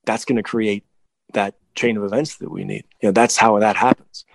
that's 0.06 0.26
going 0.26 0.36
to 0.36 0.44
create 0.44 0.86
that 1.34 1.56
chain 1.74 1.98
of 1.98 2.04
events 2.04 2.38
that 2.38 2.52
we 2.52 2.64
need. 2.64 2.86
You 3.02 3.08
know, 3.08 3.14
that's 3.14 3.38
how 3.38 3.58
that 3.58 3.76
happens. 3.76 4.26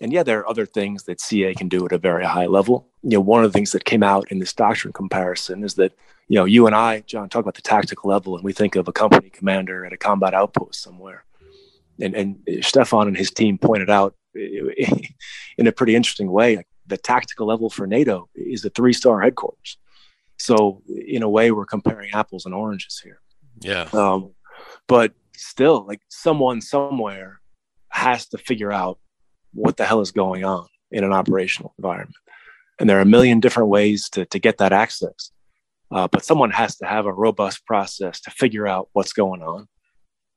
And 0.00 0.12
yeah, 0.12 0.22
there 0.22 0.40
are 0.40 0.48
other 0.48 0.64
things 0.64 1.04
that 1.04 1.20
CA 1.20 1.54
can 1.54 1.68
do 1.68 1.84
at 1.84 1.92
a 1.92 1.98
very 1.98 2.24
high 2.24 2.46
level. 2.46 2.88
You 3.02 3.10
know, 3.10 3.20
one 3.20 3.44
of 3.44 3.52
the 3.52 3.56
things 3.56 3.72
that 3.72 3.84
came 3.84 4.02
out 4.02 4.30
in 4.30 4.38
this 4.38 4.52
doctrine 4.52 4.92
comparison 4.92 5.62
is 5.62 5.74
that, 5.74 5.92
you 6.28 6.36
know, 6.36 6.46
you 6.46 6.66
and 6.66 6.74
I, 6.74 7.00
John, 7.00 7.28
talk 7.28 7.42
about 7.42 7.54
the 7.54 7.62
tactical 7.62 8.08
level 8.08 8.34
and 8.34 8.44
we 8.44 8.52
think 8.52 8.76
of 8.76 8.88
a 8.88 8.92
company 8.92 9.28
commander 9.28 9.84
at 9.84 9.92
a 9.92 9.98
combat 9.98 10.32
outpost 10.32 10.82
somewhere. 10.82 11.24
And, 12.00 12.14
and 12.14 12.64
Stefan 12.64 13.08
and 13.08 13.16
his 13.16 13.30
team 13.30 13.58
pointed 13.58 13.90
out 13.90 14.14
in 14.34 15.66
a 15.66 15.72
pretty 15.72 15.94
interesting 15.94 16.30
way, 16.30 16.64
the 16.86 16.96
tactical 16.96 17.46
level 17.46 17.68
for 17.68 17.86
NATO 17.86 18.28
is 18.34 18.64
a 18.64 18.70
three 18.70 18.94
star 18.94 19.20
headquarters. 19.20 19.76
So 20.38 20.82
in 20.88 21.22
a 21.22 21.28
way, 21.28 21.50
we're 21.50 21.66
comparing 21.66 22.10
apples 22.12 22.46
and 22.46 22.54
oranges 22.54 22.98
here. 23.02 23.20
Yeah. 23.60 23.88
Um, 23.92 24.32
but 24.86 25.12
still, 25.36 25.86
like 25.86 26.00
someone 26.08 26.62
somewhere 26.62 27.40
has 27.90 28.26
to 28.28 28.38
figure 28.38 28.72
out 28.72 28.98
what 29.52 29.76
the 29.76 29.84
hell 29.84 30.00
is 30.00 30.12
going 30.12 30.44
on 30.44 30.66
in 30.90 31.04
an 31.04 31.12
operational 31.12 31.74
environment. 31.78 32.16
And 32.78 32.88
there 32.88 32.98
are 32.98 33.02
a 33.02 33.06
million 33.06 33.40
different 33.40 33.68
ways 33.68 34.08
to, 34.10 34.24
to 34.26 34.38
get 34.38 34.58
that 34.58 34.72
access. 34.72 35.30
Uh, 35.92 36.08
but 36.08 36.24
someone 36.24 36.50
has 36.50 36.76
to 36.76 36.86
have 36.86 37.06
a 37.06 37.12
robust 37.12 37.66
process 37.66 38.20
to 38.20 38.30
figure 38.30 38.66
out 38.66 38.88
what's 38.92 39.12
going 39.12 39.42
on. 39.42 39.66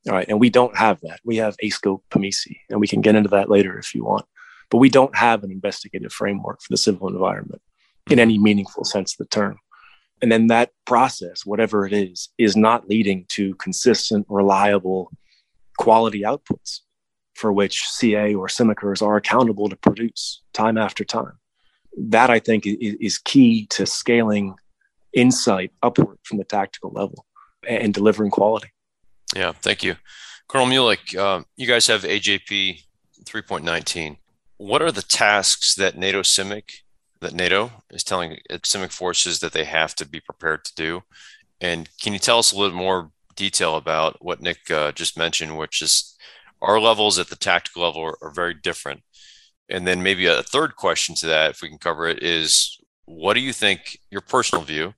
All 0.07 0.13
right. 0.13 0.27
And 0.27 0.39
we 0.39 0.49
don't 0.49 0.75
have 0.75 0.99
that. 1.01 1.19
We 1.23 1.37
have 1.37 1.55
ASCOPE 1.63 2.01
PMESII, 2.11 2.57
and 2.69 2.81
we 2.81 2.87
can 2.87 3.01
get 3.01 3.15
into 3.15 3.29
that 3.29 3.49
later 3.49 3.77
if 3.77 3.95
you 3.95 4.03
want. 4.03 4.25
But 4.69 4.79
we 4.79 4.89
don't 4.89 5.15
have 5.15 5.43
an 5.43 5.51
investigative 5.51 6.11
framework 6.11 6.61
for 6.61 6.73
the 6.73 6.77
civil 6.77 7.07
environment 7.07 7.61
in 8.09 8.19
any 8.19 8.37
meaningful 8.37 8.83
sense 8.83 9.13
of 9.13 9.19
the 9.19 9.29
term. 9.29 9.59
And 10.21 10.31
then 10.31 10.47
that 10.47 10.71
process, 10.85 11.45
whatever 11.45 11.85
it 11.85 11.93
is, 11.93 12.29
is 12.37 12.57
not 12.57 12.89
leading 12.89 13.25
to 13.29 13.55
consistent, 13.55 14.25
reliable 14.29 15.11
quality 15.77 16.21
outputs 16.21 16.79
for 17.35 17.51
which 17.51 17.83
CA 17.87 18.33
or 18.33 18.47
CIMICers 18.47 19.01
are 19.01 19.17
accountable 19.17 19.69
to 19.69 19.75
produce 19.75 20.41
time 20.53 20.77
after 20.77 21.03
time. 21.03 21.33
That 21.97 22.29
I 22.29 22.39
think 22.39 22.63
is, 22.65 23.17
key 23.19 23.67
to 23.67 23.85
scaling 23.85 24.55
insight 25.13 25.71
upward 25.83 26.17
from 26.23 26.37
the 26.37 26.43
tactical 26.43 26.91
level 26.91 27.25
and 27.67 27.93
delivering 27.93 28.31
quality. 28.31 28.69
Yeah, 29.35 29.51
thank 29.51 29.83
you. 29.83 29.95
Colonel 30.47 30.67
Muehlich, 30.67 31.15
uh, 31.15 31.43
you 31.55 31.67
guys 31.67 31.87
have 31.87 32.03
AJP 32.03 32.81
3.19. 33.23 34.17
What 34.57 34.81
are 34.81 34.91
the 34.91 35.01
tasks 35.01 35.75
that 35.75 35.97
NATO 35.97 36.21
CIMIC, 36.21 36.63
that 37.21 37.33
NATO 37.33 37.71
is 37.91 38.03
telling 38.03 38.37
CIMIC 38.49 38.91
forces 38.91 39.39
that 39.39 39.53
they 39.53 39.63
have 39.65 39.95
to 39.95 40.07
be 40.07 40.19
prepared 40.19 40.65
to 40.65 40.75
do? 40.75 41.03
And 41.61 41.89
can 42.01 42.13
you 42.13 42.19
tell 42.19 42.39
us 42.39 42.51
a 42.51 42.57
little 42.57 42.77
more 42.77 43.11
detail 43.35 43.75
about 43.75 44.23
what 44.23 44.41
Nick 44.41 44.69
uh, 44.69 44.91
just 44.91 45.17
mentioned, 45.17 45.57
which 45.57 45.81
is 45.81 46.15
our 46.63 46.79
levels 46.79 47.19
at 47.19 47.27
the 47.27 47.35
tactical 47.35 47.83
level 47.83 48.01
are, 48.01 48.17
are 48.21 48.31
very 48.31 48.53
different. 48.53 49.01
And 49.69 49.85
then 49.85 50.01
maybe 50.01 50.25
a 50.25 50.41
third 50.41 50.75
question 50.75 51.13
to 51.15 51.27
that, 51.27 51.51
if 51.51 51.61
we 51.61 51.69
can 51.69 51.77
cover 51.77 52.07
it, 52.07 52.23
is 52.23 52.77
what 53.05 53.33
do 53.33 53.41
you 53.41 53.53
think, 53.53 53.99
your 54.09 54.21
personal 54.21 54.63
view 54.63 54.93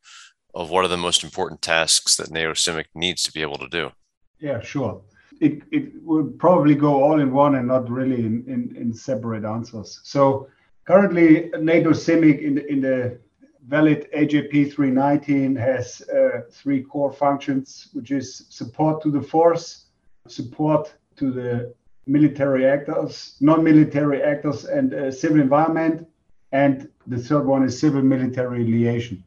of 0.53 0.69
what 0.69 0.85
are 0.85 0.89
the 0.89 0.97
most 0.97 1.23
important 1.23 1.61
tasks 1.61 2.15
that 2.15 2.31
NATO 2.31 2.53
CIMIC 2.53 2.85
needs 2.93 3.23
to 3.23 3.33
be 3.33 3.41
able 3.41 3.57
to 3.57 3.67
do? 3.67 3.91
Yeah, 4.39 4.61
sure. 4.61 5.01
It, 5.41 5.63
it 5.71 5.91
would 6.01 6.39
probably 6.39 6.75
go 6.75 7.03
all 7.03 7.19
in 7.19 7.33
one 7.33 7.55
and 7.55 7.67
not 7.67 7.89
really 7.89 8.25
in, 8.25 8.43
in, 8.47 8.75
in 8.77 8.93
separate 8.93 9.43
answers. 9.43 9.99
So 10.03 10.47
currently, 10.85 11.51
NATO 11.59 11.91
CIMIC 11.91 12.41
in 12.41 12.55
the, 12.55 12.71
in 12.71 12.81
the 12.81 13.19
valid 13.67 14.07
AJP 14.15 14.71
319 14.73 15.55
has 15.55 16.01
uh, 16.09 16.41
three 16.51 16.83
core 16.83 17.11
functions, 17.11 17.89
which 17.93 18.11
is 18.11 18.45
support 18.49 19.01
to 19.01 19.11
the 19.11 19.21
force, 19.21 19.87
support 20.27 20.93
to 21.17 21.31
the 21.31 21.73
military 22.07 22.65
actors, 22.65 23.35
non-military 23.41 24.21
actors, 24.21 24.65
and 24.65 24.93
uh, 24.93 25.11
civil 25.11 25.41
environment. 25.41 26.07
And 26.51 26.89
the 27.07 27.17
third 27.17 27.45
one 27.45 27.63
is 27.63 27.79
civil 27.79 28.01
military 28.01 28.63
liaison. 28.63 29.23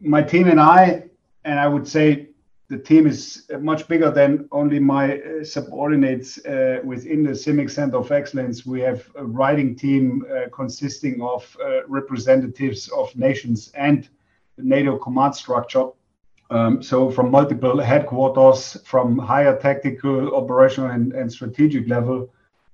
My 0.00 0.22
team 0.22 0.48
and 0.48 0.60
I, 0.60 1.04
and 1.44 1.58
I 1.58 1.66
would 1.66 1.88
say 1.88 2.28
the 2.68 2.78
team 2.78 3.06
is 3.06 3.50
much 3.60 3.88
bigger 3.88 4.10
than 4.10 4.46
only 4.52 4.78
my 4.78 5.18
uh, 5.18 5.44
subordinates 5.44 6.38
uh, 6.44 6.80
within 6.84 7.22
the 7.24 7.30
CIMIC 7.30 7.70
Center 7.70 7.96
of 7.96 8.12
Excellence. 8.12 8.66
We 8.66 8.80
have 8.82 9.08
a 9.16 9.24
writing 9.24 9.74
team 9.74 10.26
uh, 10.30 10.50
consisting 10.52 11.22
of 11.22 11.56
uh, 11.64 11.86
representatives 11.86 12.88
of 12.88 13.14
nations 13.16 13.70
and 13.74 14.08
the 14.56 14.64
NATO 14.64 14.98
command 14.98 15.34
structure. 15.34 15.86
Um, 16.50 16.82
so 16.82 17.10
from 17.10 17.30
multiple 17.30 17.78
headquarters, 17.78 18.78
from 18.84 19.18
higher 19.18 19.58
tactical, 19.58 20.34
operational, 20.34 20.90
and, 20.90 21.12
and 21.12 21.30
strategic 21.30 21.88
level, 21.88 22.32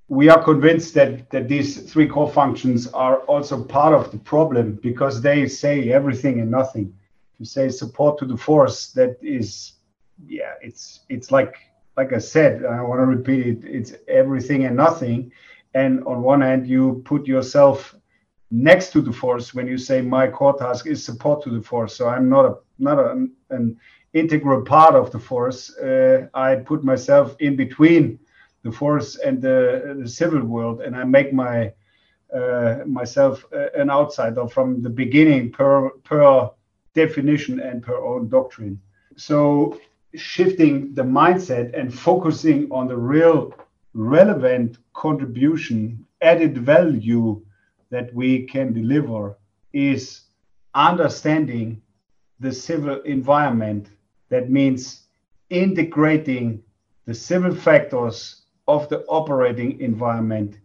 we 0.08 0.28
are 0.28 0.42
convinced 0.42 0.94
that, 0.94 1.30
that 1.30 1.48
these 1.48 1.90
three 1.90 2.06
core 2.06 2.30
functions 2.30 2.86
are 2.88 3.18
also 3.20 3.62
part 3.64 3.94
of 3.94 4.12
the 4.12 4.18
problem 4.18 4.78
because 4.82 5.20
they 5.20 5.48
say 5.48 5.90
everything 5.90 6.40
and 6.40 6.50
nothing. 6.50 6.94
To 7.38 7.44
say 7.44 7.68
support 7.68 8.18
to 8.18 8.26
the 8.26 8.36
force, 8.36 8.92
that 8.92 9.18
is, 9.20 9.72
yeah, 10.28 10.52
it's 10.62 11.00
it's 11.08 11.32
like 11.32 11.56
like 11.96 12.12
I 12.12 12.18
said, 12.18 12.64
I 12.64 12.80
want 12.82 13.00
to 13.00 13.06
repeat 13.06 13.46
it. 13.46 13.64
It's 13.64 13.94
everything 14.06 14.66
and 14.66 14.76
nothing. 14.76 15.32
And 15.74 16.04
on 16.04 16.22
one 16.22 16.40
hand, 16.42 16.68
you 16.68 17.02
put 17.04 17.26
yourself 17.26 17.96
next 18.54 18.92
to 18.92 19.00
the 19.02 19.12
force 19.12 19.52
when 19.52 19.66
you 19.66 19.76
say 19.76 20.00
my 20.00 20.28
core 20.28 20.56
task 20.56 20.86
is 20.86 21.04
support 21.04 21.42
to 21.42 21.50
the 21.50 21.60
force. 21.60 21.96
So 21.96 22.08
I'm 22.08 22.28
not 22.28 22.44
a 22.44 22.54
not 22.78 22.98
a, 22.98 23.26
an 23.50 23.76
integral 24.12 24.62
part 24.62 24.94
of 24.94 25.10
the 25.10 25.18
force. 25.18 25.76
Uh, 25.76 26.28
I 26.34 26.56
put 26.56 26.84
myself 26.84 27.34
in 27.40 27.56
between 27.56 28.18
the 28.62 28.70
force 28.70 29.16
and 29.16 29.42
the, 29.42 29.96
the 30.00 30.08
civil 30.08 30.44
world, 30.44 30.82
and 30.82 30.94
I 30.94 31.04
make 31.04 31.32
my 31.32 31.72
uh, 32.32 32.78
myself 32.86 33.44
uh, 33.52 33.66
an 33.76 33.90
outsider 33.90 34.46
from 34.46 34.82
the 34.82 34.90
beginning 34.90 35.50
per 35.50 35.90
per 36.04 36.48
definition 36.94 37.58
and 37.58 37.82
per 37.82 37.96
own 37.96 38.28
doctrine. 38.28 38.80
So 39.16 39.80
shifting 40.14 40.94
the 40.94 41.02
mindset 41.02 41.76
and 41.78 41.92
focusing 41.92 42.68
on 42.70 42.86
the 42.86 42.96
real 42.96 43.52
relevant 43.94 44.78
contribution, 44.92 46.06
added 46.22 46.58
value 46.58 47.42
that 47.94 48.12
we 48.12 48.44
can 48.44 48.72
deliver 48.72 49.36
is 49.72 50.22
understanding 50.74 51.80
the 52.40 52.52
civil 52.52 53.00
environment. 53.02 53.86
That 54.30 54.50
means 54.50 55.04
integrating 55.48 56.60
the 57.06 57.14
civil 57.14 57.54
factors 57.54 58.42
of 58.66 58.88
the 58.88 59.04
operating 59.04 59.80
environment 59.80 60.58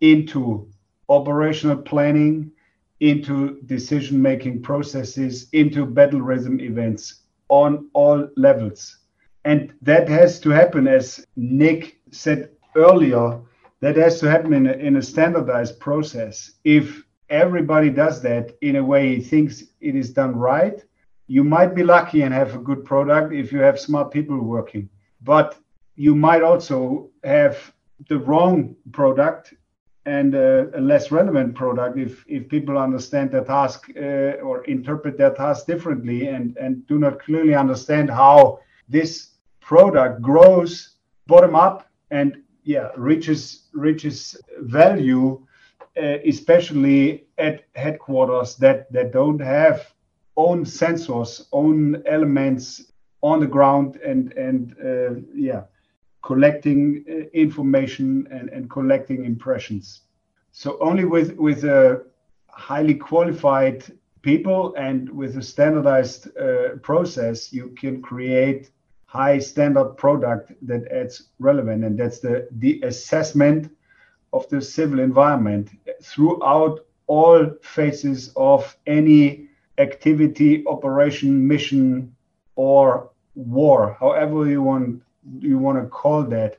into 0.00 0.68
operational 1.08 1.78
planning, 1.78 2.52
into 3.00 3.60
decision 3.62 4.22
making 4.22 4.62
processes, 4.62 5.48
into 5.52 5.86
battle 5.86 6.20
rhythm 6.20 6.60
events 6.60 7.22
on 7.48 7.88
all 7.94 8.28
levels. 8.36 8.98
And 9.44 9.72
that 9.82 10.08
has 10.08 10.38
to 10.40 10.50
happen, 10.50 10.86
as 10.86 11.26
Nick 11.34 11.98
said 12.12 12.50
earlier, 12.76 13.40
that 13.80 13.96
has 13.96 14.20
to 14.20 14.30
happen 14.30 14.52
in 14.52 14.66
a, 14.66 14.72
in 14.72 14.96
a 14.96 15.02
standardized 15.02 15.78
process. 15.80 16.52
If 16.64 17.04
everybody 17.28 17.90
does 17.90 18.22
that 18.22 18.56
in 18.60 18.76
a 18.76 18.84
way 18.84 19.16
he 19.16 19.20
thinks 19.22 19.62
it 19.80 19.94
is 19.94 20.12
done 20.12 20.36
right, 20.36 20.82
you 21.26 21.42
might 21.42 21.74
be 21.74 21.82
lucky 21.82 22.22
and 22.22 22.32
have 22.32 22.54
a 22.54 22.58
good 22.58 22.84
product 22.84 23.32
if 23.32 23.52
you 23.52 23.58
have 23.58 23.80
smart 23.80 24.10
people 24.10 24.38
working. 24.38 24.88
But 25.22 25.56
you 25.96 26.14
might 26.14 26.42
also 26.42 27.10
have 27.24 27.72
the 28.08 28.18
wrong 28.18 28.76
product 28.92 29.54
and 30.04 30.36
uh, 30.36 30.66
a 30.74 30.80
less 30.80 31.10
relevant 31.10 31.54
product 31.56 31.98
if, 31.98 32.24
if 32.28 32.48
people 32.48 32.78
understand 32.78 33.32
their 33.32 33.44
task 33.44 33.90
uh, 33.96 34.38
or 34.40 34.64
interpret 34.64 35.18
their 35.18 35.34
task 35.34 35.66
differently 35.66 36.28
and, 36.28 36.56
and 36.58 36.86
do 36.86 36.98
not 36.98 37.18
clearly 37.18 37.54
understand 37.54 38.08
how 38.08 38.60
this 38.88 39.30
product 39.60 40.22
grows 40.22 40.96
bottom 41.26 41.56
up 41.56 41.88
and 42.12 42.40
yeah 42.66 42.90
reaches 42.96 43.68
reaches 43.72 44.36
value 44.58 45.40
uh, 45.96 46.18
especially 46.26 47.24
at 47.38 47.64
headquarters 47.74 48.56
that 48.56 48.92
that 48.92 49.12
don't 49.12 49.40
have 49.40 49.94
own 50.36 50.64
sensors 50.64 51.46
own 51.52 52.02
elements 52.06 52.92
on 53.22 53.40
the 53.40 53.46
ground 53.46 53.96
and 54.04 54.32
and 54.34 54.76
uh, 54.84 55.14
yeah 55.34 55.62
collecting 56.26 57.04
uh, 57.08 57.12
information 57.32 58.26
and, 58.32 58.48
and 58.50 58.68
collecting 58.68 59.24
impressions. 59.24 60.02
So 60.50 60.76
only 60.80 61.04
with 61.04 61.36
with 61.36 61.62
a 61.64 62.02
highly 62.48 62.94
qualified 62.94 63.84
people 64.22 64.74
and 64.76 65.08
with 65.10 65.36
a 65.36 65.42
standardized 65.42 66.36
uh, 66.36 66.78
process 66.82 67.52
you 67.52 67.68
can 67.80 68.02
create 68.02 68.70
high 69.06 69.38
standard 69.38 69.96
product 69.96 70.52
that 70.62 70.86
adds 70.90 71.28
relevant 71.38 71.84
and 71.84 71.98
that's 71.98 72.20
the 72.20 72.48
the 72.52 72.80
assessment 72.82 73.70
of 74.32 74.48
the 74.48 74.60
civil 74.60 74.98
environment 75.00 75.70
throughout 76.02 76.80
all 77.06 77.50
phases 77.62 78.32
of 78.36 78.76
any 78.86 79.48
activity 79.78 80.64
operation 80.66 81.46
mission 81.46 82.14
or 82.56 83.10
war 83.34 83.96
however 84.00 84.48
you 84.48 84.62
want 84.62 85.00
you 85.38 85.58
want 85.58 85.82
to 85.82 85.88
call 85.88 86.24
that. 86.24 86.58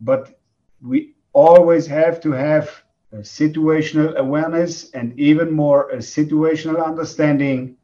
But 0.00 0.38
we 0.80 1.14
always 1.32 1.86
have 1.86 2.20
to 2.22 2.32
have 2.32 2.70
situational 3.16 4.14
awareness 4.16 4.90
and 4.90 5.18
even 5.18 5.50
more 5.50 5.90
a 5.90 5.98
situational 5.98 6.84
understanding 6.84 7.76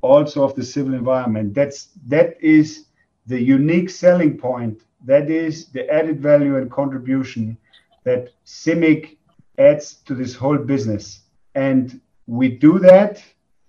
also 0.00 0.42
of 0.42 0.54
the 0.54 0.64
civil 0.64 0.94
environment. 0.94 1.54
That's 1.54 1.88
that 2.06 2.36
is 2.42 2.86
the 3.26 3.40
unique 3.40 3.90
selling 3.90 4.36
point 4.38 4.82
that 5.04 5.30
is 5.30 5.66
the 5.66 5.88
added 5.90 6.20
value 6.20 6.56
and 6.56 6.70
contribution 6.70 7.56
that 8.04 8.30
CIMIC 8.44 9.16
adds 9.58 9.94
to 10.06 10.14
this 10.14 10.34
whole 10.34 10.58
business. 10.58 11.22
And 11.54 12.00
we 12.26 12.48
do 12.48 12.78
that 12.80 13.22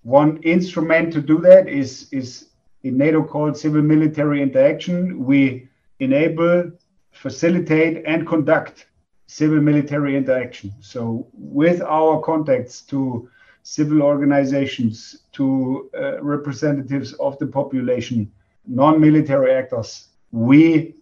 one 0.03 0.37
instrument 0.37 1.13
to 1.13 1.21
do 1.21 1.39
that 1.41 1.67
is, 1.67 2.07
is 2.11 2.49
in 2.83 2.97
NATO 2.97 3.23
called 3.23 3.55
civil 3.57 3.81
military 3.81 4.41
interaction. 4.41 5.23
We 5.23 5.67
enable, 5.99 6.71
facilitate, 7.11 8.03
and 8.05 8.27
conduct 8.27 8.87
civil 9.27 9.61
military 9.61 10.17
interaction. 10.17 10.73
So, 10.81 11.27
with 11.33 11.81
our 11.81 12.19
contacts 12.21 12.81
to 12.83 13.29
civil 13.63 14.01
organizations, 14.01 15.23
to 15.33 15.89
uh, 15.95 16.21
representatives 16.23 17.13
of 17.13 17.37
the 17.37 17.47
population, 17.47 18.31
non 18.65 18.99
military 18.99 19.53
actors, 19.53 20.07
we 20.31 20.95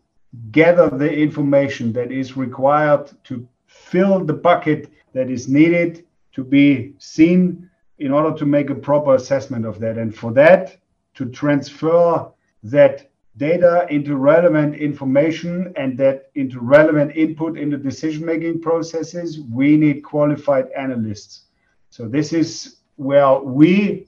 gather 0.51 0.89
the 0.89 1.12
information 1.12 1.92
that 1.94 2.12
is 2.12 2.38
required 2.38 3.12
to 3.24 3.48
fill 3.68 4.24
the 4.24 4.34
bucket 4.34 4.92
that 5.13 5.30
is 5.30 5.48
needed 5.48 6.06
to 6.34 6.44
be 6.44 6.94
seen 7.00 7.70
in 7.98 8.12
order 8.12 8.38
to 8.38 8.46
make 8.46 8.70
a 8.70 8.75
proper 8.75 9.16
assessment 9.16 9.66
of 9.66 9.80
that. 9.80 9.98
And 9.98 10.16
for 10.16 10.32
that, 10.34 10.78
to 11.16 11.25
transfer 11.25 12.30
that 12.63 13.10
data 13.38 13.88
into 13.89 14.18
relevant 14.18 14.75
information 14.75 15.74
and 15.75 15.98
that 15.98 16.30
into 16.36 16.60
relevant 16.60 17.16
input 17.16 17.58
into 17.58 17.78
decision 17.78 18.25
making 18.25 18.62
processes, 18.62 19.39
we 19.39 19.78
need 19.78 20.01
qualified 20.01 20.70
analysts. 20.72 21.46
So, 21.89 22.08
this 22.08 22.34
is 22.34 22.78
where 22.98 23.39
we 23.39 24.08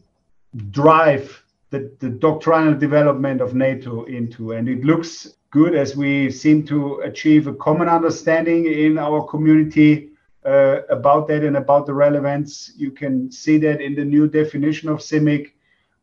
drive 0.69 1.40
the, 1.71 1.91
the 1.99 2.09
doctrinal 2.09 2.75
development 2.75 3.41
of 3.41 3.55
NATO 3.55 4.03
into. 4.03 4.51
And 4.51 4.69
it 4.69 4.83
looks 4.83 5.35
good 5.49 5.73
as 5.73 5.95
we 5.95 6.29
seem 6.29 6.65
to 6.67 6.99
achieve 6.99 7.47
a 7.47 7.55
common 7.55 7.89
understanding 7.89 8.65
in 8.65 8.97
our 8.97 9.25
community 9.25 10.09
uh, 10.45 10.81
about 10.89 11.27
that 11.27 11.43
and 11.43 11.57
about 11.57 11.85
the 11.85 11.93
relevance. 11.93 12.71
You 12.77 12.91
can 12.91 13.31
see 13.31 13.57
that 13.59 13.81
in 13.81 13.95
the 13.95 14.05
new 14.05 14.27
definition 14.27 14.89
of 14.89 14.99
CIMIC, 14.99 15.51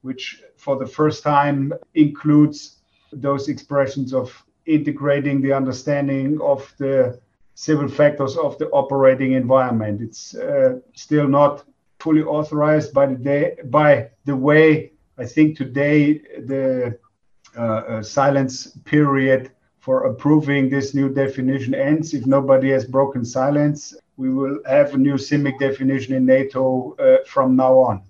which 0.02 0.42
for 0.56 0.76
the 0.76 0.87
first 0.87 1.22
time 1.22 1.72
includes 1.94 2.78
those 3.12 3.48
expressions 3.48 4.12
of 4.12 4.32
integrating 4.66 5.40
the 5.40 5.52
understanding 5.52 6.38
of 6.40 6.72
the 6.78 7.20
civil 7.54 7.88
factors 7.88 8.37
of 8.37 8.56
the 8.58 8.68
operating 8.68 9.32
environment. 9.32 10.00
It's 10.00 10.34
uh, 10.34 10.78
still 10.94 11.26
not 11.26 11.64
fully 11.98 12.22
authorized 12.22 12.94
by 12.94 13.06
the 13.06 13.16
day 13.16 13.56
by 13.64 14.10
the 14.25 14.37
way 14.37 14.92
I 15.18 15.26
think 15.26 15.56
today 15.56 16.18
the 16.46 16.98
uh, 17.56 17.60
uh, 17.60 18.02
silence 18.02 18.68
period 18.84 19.50
for 19.80 20.06
approving 20.06 20.68
this 20.68 20.94
new 20.94 21.08
definition 21.08 21.75
ends. 21.75 22.14
If 22.14 22.26
nobody 22.26 22.70
has 22.70 22.84
broken 22.84 23.25
silence, 23.25 23.94
we 24.16 24.32
will 24.32 24.60
have 24.66 24.94
a 24.94 24.98
new 24.98 25.14
CIMIC 25.14 25.58
definition 25.58 26.14
in 26.14 26.25
NATO 26.25 26.94
uh, 26.98 27.25
from 27.26 27.56
now 27.56 27.78
on. 27.78 28.02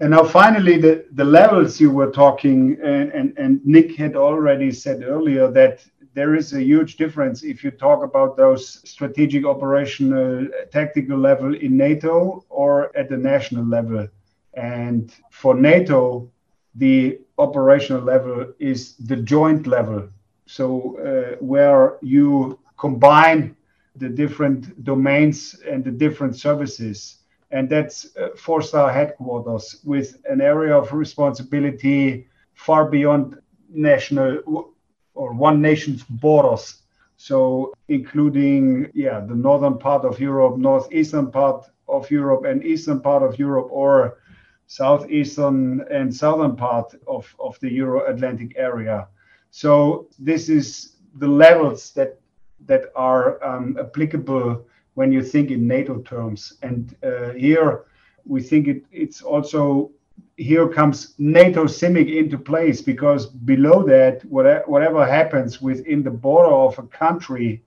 And 0.00 0.10
now, 0.10 0.24
finally, 0.24 0.78
the, 0.78 1.04
the 1.12 1.24
levels 1.24 1.80
you 1.80 1.90
were 1.90 2.10
talking, 2.10 2.76
and, 2.82 3.12
and, 3.12 3.38
and 3.38 3.64
Nick 3.64 3.94
had 3.96 4.16
already 4.16 4.72
said 4.72 5.04
earlier 5.04 5.48
that 5.52 5.84
there 6.14 6.34
is 6.34 6.52
a 6.52 6.62
huge 6.62 6.96
difference 6.96 7.44
if 7.44 7.62
you 7.62 7.70
talk 7.70 8.02
about 8.02 8.36
those 8.36 8.88
strategic, 8.88 9.44
operational, 9.44 10.48
tactical 10.72 11.18
level 11.18 11.54
in 11.54 11.76
NATO 11.76 12.44
or 12.48 12.96
at 12.96 13.08
the 13.08 13.16
national 13.16 13.64
level. 13.64 14.08
And 14.54 15.12
for 15.30 15.54
NATO, 15.54 16.31
the 16.74 17.20
operational 17.38 18.02
level 18.02 18.52
is 18.58 18.96
the 18.96 19.16
joint 19.16 19.66
level. 19.66 20.08
So, 20.46 20.98
uh, 20.98 21.36
where 21.40 21.98
you 22.02 22.58
combine 22.76 23.56
the 23.96 24.08
different 24.08 24.84
domains 24.84 25.60
and 25.68 25.84
the 25.84 25.90
different 25.90 26.36
services. 26.36 27.18
And 27.50 27.68
that's 27.68 28.16
uh, 28.16 28.30
four 28.36 28.62
star 28.62 28.90
headquarters 28.90 29.80
with 29.84 30.16
an 30.28 30.40
area 30.40 30.76
of 30.76 30.92
responsibility 30.92 32.26
far 32.54 32.86
beyond 32.86 33.38
national 33.68 34.72
or 35.14 35.32
one 35.34 35.60
nation's 35.60 36.02
borders. 36.04 36.82
So, 37.16 37.72
including, 37.88 38.90
yeah, 38.94 39.20
the 39.20 39.34
northern 39.34 39.78
part 39.78 40.04
of 40.04 40.18
Europe, 40.18 40.56
northeastern 40.56 41.30
part 41.30 41.66
of 41.86 42.10
Europe, 42.10 42.44
and 42.44 42.64
eastern 42.64 43.00
part 43.00 43.22
of 43.22 43.38
Europe, 43.38 43.68
or 43.70 44.18
southeastern 44.66 45.84
and 45.90 46.14
southern 46.14 46.56
part 46.56 46.94
of, 47.06 47.34
of 47.38 47.58
the 47.60 47.70
Euro 47.72 48.06
Atlantic 48.06 48.54
area. 48.56 49.08
So, 49.50 50.08
this 50.18 50.48
is 50.48 50.96
the 51.16 51.28
levels 51.28 51.92
that 51.92 52.18
that 52.66 52.92
are 52.94 53.42
um, 53.44 53.76
applicable 53.78 54.64
when 54.94 55.12
you 55.12 55.22
think 55.22 55.50
in 55.50 55.66
NATO 55.66 55.98
terms. 56.02 56.54
And 56.62 56.94
uh, 57.02 57.30
here 57.30 57.84
we 58.24 58.40
think 58.42 58.68
it, 58.68 58.84
it's 58.92 59.22
also 59.22 59.90
here 60.36 60.68
comes 60.68 61.14
NATO 61.18 61.64
CIMIC 61.64 62.16
into 62.16 62.38
place 62.38 62.80
because 62.80 63.26
below 63.26 63.82
that, 63.84 64.24
whatever 64.24 65.06
happens 65.06 65.60
within 65.60 66.02
the 66.02 66.10
border 66.10 66.52
of 66.52 66.78
a 66.78 66.82
country 66.84 67.62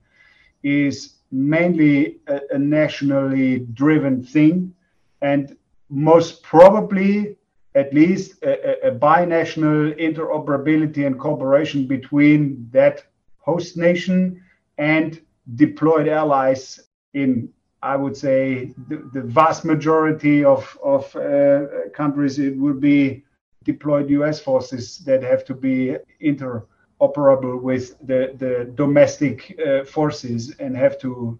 is 0.62 1.14
mainly 1.30 2.18
a, 2.28 2.40
a 2.52 2.58
nationally 2.58 3.60
driven 3.74 4.22
thing, 4.22 4.74
and 5.22 5.56
most 5.88 6.42
probably 6.42 7.36
at 7.74 7.92
least 7.92 8.42
a, 8.42 8.88
a, 8.88 8.90
binational 8.90 9.94
interoperability 10.00 11.06
and 11.06 11.20
cooperation 11.20 11.86
between 11.86 12.68
that 12.72 13.04
host 13.38 13.76
nation 13.76 14.42
and 14.78 15.20
deployed 15.54 16.08
allies 16.08 16.80
in 17.12 17.48
I 17.82 17.94
would 17.94 18.16
say 18.16 18.72
the, 18.88 19.08
the 19.12 19.22
vast 19.22 19.64
majority 19.64 20.44
of, 20.44 20.76
of 20.82 21.14
uh, 21.14 21.90
countries, 21.94 22.38
it 22.38 22.56
would 22.56 22.80
be 22.80 23.22
deployed 23.64 24.10
US 24.10 24.40
forces 24.40 24.98
that 25.00 25.22
have 25.22 25.44
to 25.44 25.54
be 25.54 25.96
interoperable 26.20 27.60
with 27.60 27.96
the, 28.06 28.34
the 28.38 28.72
domestic 28.74 29.56
uh, 29.64 29.84
forces 29.84 30.54
and 30.58 30.76
have 30.76 30.98
to 31.00 31.38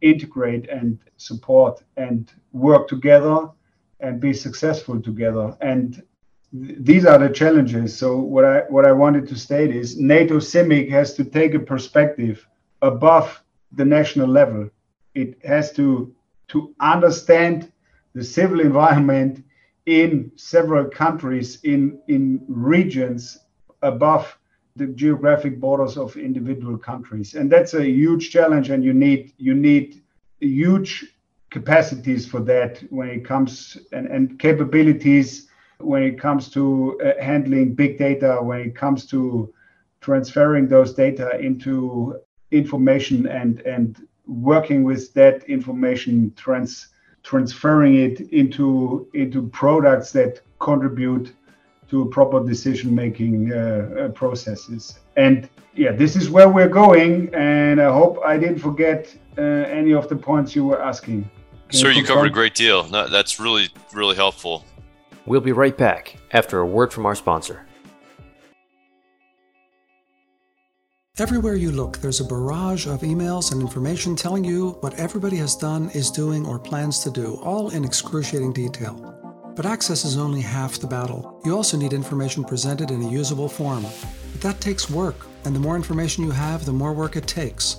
integrate 0.00 0.68
and 0.68 0.98
support 1.16 1.82
and 1.96 2.32
work 2.52 2.86
together 2.86 3.48
and 4.00 4.20
be 4.20 4.32
successful 4.32 5.00
together. 5.00 5.56
And 5.60 6.02
th- 6.52 6.76
these 6.80 7.04
are 7.04 7.18
the 7.18 7.28
challenges. 7.28 7.96
So 7.96 8.16
what 8.18 8.44
I 8.44 8.60
what 8.68 8.84
I 8.84 8.92
wanted 8.92 9.28
to 9.28 9.36
state 9.36 9.74
is 9.74 9.98
NATO 9.98 10.38
CIMIC 10.38 10.90
has 10.90 11.14
to 11.14 11.24
take 11.24 11.54
a 11.54 11.60
perspective 11.60 12.46
above 12.82 13.42
the 13.72 13.84
national 13.84 14.28
level. 14.28 14.70
It 15.14 15.38
has 15.44 15.72
to 15.72 16.14
to 16.48 16.74
understand 16.80 17.72
the 18.14 18.24
civil 18.24 18.60
environment 18.60 19.44
in 19.86 20.30
several 20.36 20.84
countries 20.84 21.58
in 21.64 21.98
in 22.08 22.44
regions 22.48 23.38
above 23.82 24.38
the 24.76 24.86
geographic 24.86 25.58
borders 25.58 25.96
of 25.96 26.16
individual 26.16 26.78
countries 26.78 27.34
and 27.34 27.50
that's 27.50 27.74
a 27.74 27.84
huge 27.84 28.30
challenge 28.30 28.70
and 28.70 28.84
you 28.84 28.92
need 28.92 29.32
you 29.38 29.54
need 29.54 30.02
huge 30.40 31.17
capacities 31.50 32.26
for 32.26 32.40
that 32.40 32.78
when 32.90 33.08
it 33.08 33.24
comes 33.24 33.78
and, 33.92 34.06
and 34.06 34.38
capabilities 34.38 35.48
when 35.78 36.02
it 36.02 36.18
comes 36.18 36.50
to 36.50 37.00
uh, 37.04 37.12
handling 37.22 37.74
big 37.74 37.98
data 37.98 38.38
when 38.42 38.60
it 38.60 38.74
comes 38.74 39.06
to 39.06 39.52
transferring 40.00 40.68
those 40.68 40.94
data 40.94 41.38
into 41.40 42.18
information 42.50 43.26
and 43.26 43.60
and 43.60 44.06
working 44.26 44.84
with 44.84 45.12
that 45.14 45.42
information 45.44 46.32
trans 46.36 46.88
transferring 47.22 47.94
it 47.94 48.20
into 48.32 49.08
into 49.14 49.48
products 49.48 50.12
that 50.12 50.40
contribute 50.58 51.32
to 51.88 52.04
proper 52.06 52.44
decision 52.44 52.94
making 52.94 53.50
uh, 53.50 53.56
uh, 53.56 54.08
processes. 54.10 54.98
And 55.16 55.48
yeah 55.78 55.92
this 55.92 56.16
is 56.16 56.28
where 56.28 56.48
we're 56.48 56.68
going 56.68 57.32
and 57.34 57.80
i 57.80 57.90
hope 58.00 58.18
i 58.24 58.36
didn't 58.36 58.58
forget 58.58 59.14
uh, 59.38 59.42
any 59.80 59.92
of 59.94 60.08
the 60.08 60.16
points 60.16 60.56
you 60.56 60.64
were 60.64 60.82
asking 60.82 61.30
sir 61.70 61.90
you, 61.90 62.00
you 62.00 62.06
covered 62.06 62.26
a 62.26 62.30
great 62.30 62.54
deal 62.54 62.88
no, 62.88 63.08
that's 63.08 63.38
really 63.38 63.68
really 63.92 64.16
helpful 64.16 64.64
we'll 65.26 65.40
be 65.40 65.52
right 65.52 65.76
back 65.76 66.16
after 66.32 66.60
a 66.60 66.66
word 66.66 66.92
from 66.92 67.06
our 67.06 67.14
sponsor 67.14 67.64
Everywhere 71.20 71.56
you 71.56 71.72
look, 71.72 71.98
there's 71.98 72.20
a 72.20 72.24
barrage 72.24 72.86
of 72.86 73.00
emails 73.00 73.50
and 73.50 73.60
information 73.60 74.14
telling 74.14 74.44
you 74.44 74.78
what 74.82 74.94
everybody 75.00 75.36
has 75.38 75.56
done, 75.56 75.90
is 75.90 76.12
doing, 76.12 76.46
or 76.46 76.60
plans 76.60 77.00
to 77.00 77.10
do, 77.10 77.40
all 77.42 77.70
in 77.70 77.84
excruciating 77.84 78.52
detail. 78.52 78.94
But 79.56 79.66
access 79.66 80.04
is 80.04 80.16
only 80.16 80.40
half 80.40 80.78
the 80.78 80.86
battle. 80.86 81.40
You 81.44 81.56
also 81.56 81.76
need 81.76 81.92
information 81.92 82.44
presented 82.44 82.92
in 82.92 83.02
a 83.02 83.10
usable 83.10 83.48
form. 83.48 83.82
But 84.30 84.40
that 84.42 84.60
takes 84.60 84.88
work, 84.88 85.26
and 85.44 85.56
the 85.56 85.58
more 85.58 85.74
information 85.74 86.22
you 86.22 86.30
have, 86.30 86.64
the 86.64 86.72
more 86.72 86.92
work 86.92 87.16
it 87.16 87.26
takes. 87.26 87.78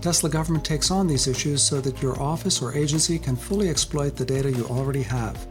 Tesla 0.00 0.30
government 0.30 0.64
takes 0.64 0.90
on 0.90 1.06
these 1.06 1.26
issues 1.26 1.62
so 1.62 1.78
that 1.82 2.00
your 2.00 2.18
office 2.20 2.62
or 2.62 2.74
agency 2.74 3.18
can 3.18 3.36
fully 3.36 3.68
exploit 3.68 4.16
the 4.16 4.24
data 4.24 4.50
you 4.50 4.64
already 4.66 5.02
have. 5.02 5.46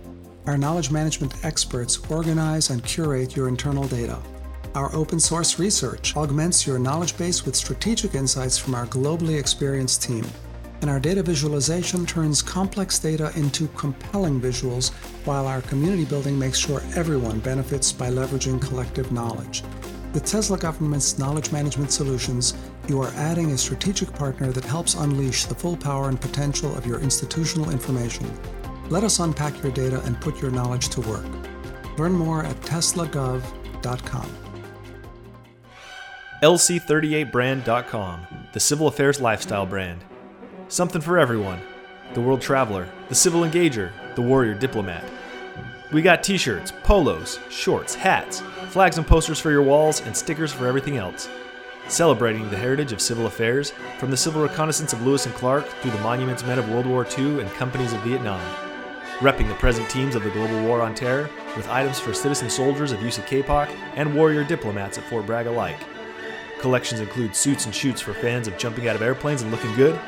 Our 0.48 0.58
knowledge 0.58 0.90
management 0.90 1.46
experts 1.46 2.00
organize 2.10 2.72
and 2.72 2.84
curate 2.84 3.36
your 3.36 3.48
internal 3.48 3.88
data. 3.88 4.18
Our 4.74 4.94
open 4.96 5.20
source 5.20 5.60
research 5.60 6.18
augments 6.18 6.66
your 6.66 6.80
knowledge 6.80 7.16
base 7.16 7.46
with 7.46 7.56
strategic 7.56 8.16
insights 8.16 8.58
from 8.58 8.74
our 8.74 8.88
globally 8.88 9.40
experienced 9.40 10.02
team. 10.02 10.26
and 10.82 10.90
our 10.90 11.00
data 11.00 11.22
visualization 11.22 12.06
turns 12.06 12.42
complex 12.42 13.00
data 13.00 13.32
into 13.36 13.68
compelling 13.70 14.40
visuals, 14.40 14.92
while 15.26 15.46
our 15.46 15.62
community 15.64 16.06
building 16.06 16.40
makes 16.40 16.58
sure 16.58 16.82
everyone 16.96 17.40
benefits 17.40 17.92
by 17.92 18.10
leveraging 18.10 18.62
collective 18.62 19.12
knowledge. 19.12 19.64
With 20.14 20.26
Tesla 20.26 20.58
Government's 20.58 21.20
knowledge 21.20 21.52
management 21.52 21.92
solutions, 21.92 22.56
you 22.90 23.02
are 23.02 23.12
adding 23.16 23.52
a 23.52 23.58
strategic 23.58 24.12
partner 24.14 24.52
that 24.52 24.66
helps 24.66 24.96
unleash 24.96 25.46
the 25.46 25.56
full 25.56 25.78
power 25.78 26.10
and 26.10 26.20
potential 26.20 26.76
of 26.76 26.86
your 26.86 27.00
institutional 27.00 27.70
information. 27.70 28.30
Let 28.90 29.04
us 29.04 29.20
unpack 29.20 29.62
your 29.62 29.72
data 29.72 30.02
and 30.06 30.20
put 30.20 30.42
your 30.42 30.52
knowledge 30.52 30.90
to 30.90 31.02
work. 31.02 31.26
Learn 31.98 32.14
more 32.14 32.44
at 32.44 32.56
teslagov.com. 32.62 34.36
LC38brand.com, 36.42 38.28
the 38.54 38.60
civil 38.60 38.88
affairs 38.88 39.22
lifestyle 39.22 39.66
brand. 39.66 40.04
Something 40.68 41.02
for 41.02 41.20
everyone 41.20 41.62
the 42.14 42.22
world 42.22 42.42
traveler, 42.42 42.90
the 43.08 43.16
civil 43.16 43.42
engager, 43.42 43.92
the 44.16 44.22
warrior 44.22 44.56
diplomat. 44.56 45.04
We 45.92 46.02
got 46.02 46.24
t 46.24 46.38
shirts, 46.38 46.74
polos, 46.84 47.40
shorts, 47.50 47.94
hats, 47.94 48.42
flags 48.70 48.98
and 48.98 49.06
posters 49.06 49.40
for 49.40 49.52
your 49.52 49.62
walls, 49.62 50.02
and 50.02 50.16
stickers 50.16 50.52
for 50.52 50.66
everything 50.68 50.98
else. 50.98 51.30
Celebrating 51.90 52.48
the 52.52 52.58
heritage 52.58 52.92
of 52.92 53.02
civil 53.02 53.26
affairs, 53.26 53.74
from 53.98 54.12
the 54.12 54.16
civil 54.16 54.44
reconnaissance 54.44 54.94
of 54.94 55.02
Lewis 55.02 55.26
and 55.26 55.34
Clark 55.34 55.66
through 55.66 55.90
the 55.90 56.00
monuments 56.02 56.46
men 56.46 56.60
of 56.60 56.70
World 56.70 56.86
War 56.86 57.04
II 57.18 57.42
and 57.42 57.50
companies 57.54 57.94
of 57.94 58.02
Vietnam. 58.02 58.40
Repping 59.18 59.48
the 59.48 59.56
present 59.56 59.90
teams 59.90 60.14
of 60.14 60.24
the 60.24 60.30
global 60.30 60.62
war 60.64 60.84
on 60.84 60.94
terror, 60.94 61.32
with 61.58 61.68
items 61.68 62.00
for 62.00 62.14
citizen 62.14 62.48
soldiers 62.48 62.92
of 62.92 63.00
USACAPOC 63.00 63.76
and 63.96 64.14
warrior 64.14 64.44
diplomats 64.44 65.00
at 65.00 65.04
Fort 65.06 65.26
Bragg 65.26 65.48
alike. 65.48 65.80
Collections 66.60 67.00
include 67.00 67.36
suits 67.36 67.66
and 67.66 67.74
chutes 67.74 68.02
for 68.02 68.14
fans 68.14 68.48
of 68.48 68.58
jumping 68.60 68.88
out 68.88 68.96
of 68.96 69.02
airplanes 69.02 69.42
and 69.42 69.50
looking 69.50 69.74
good, 69.76 70.00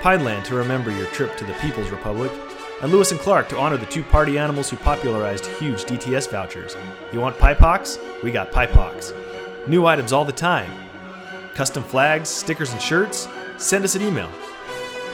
Pineland 0.00 0.46
to 0.46 0.54
remember 0.54 0.90
your 0.90 1.06
trip 1.08 1.36
to 1.36 1.44
the 1.44 1.52
People's 1.54 1.90
Republic, 1.90 2.32
and 2.80 2.90
Lewis 2.90 3.10
and 3.10 3.20
Clark 3.20 3.50
to 3.50 3.58
honor 3.58 3.76
the 3.76 3.84
two 3.84 4.02
party 4.02 4.38
animals 4.38 4.70
who 4.70 4.78
popularized 4.78 5.44
huge 5.44 5.84
DTS 5.84 6.30
vouchers. 6.30 6.74
You 7.12 7.20
want 7.20 7.36
Hawks? 7.36 7.98
We 8.24 8.30
got 8.30 8.54
Hawks. 8.54 9.12
New 9.66 9.84
items 9.84 10.14
all 10.14 10.24
the 10.24 10.32
time. 10.32 10.87
Custom 11.58 11.82
flags, 11.82 12.28
stickers, 12.28 12.70
and 12.70 12.80
shirts? 12.80 13.26
Send 13.56 13.82
us 13.82 13.96
an 13.96 14.02
email. 14.02 14.28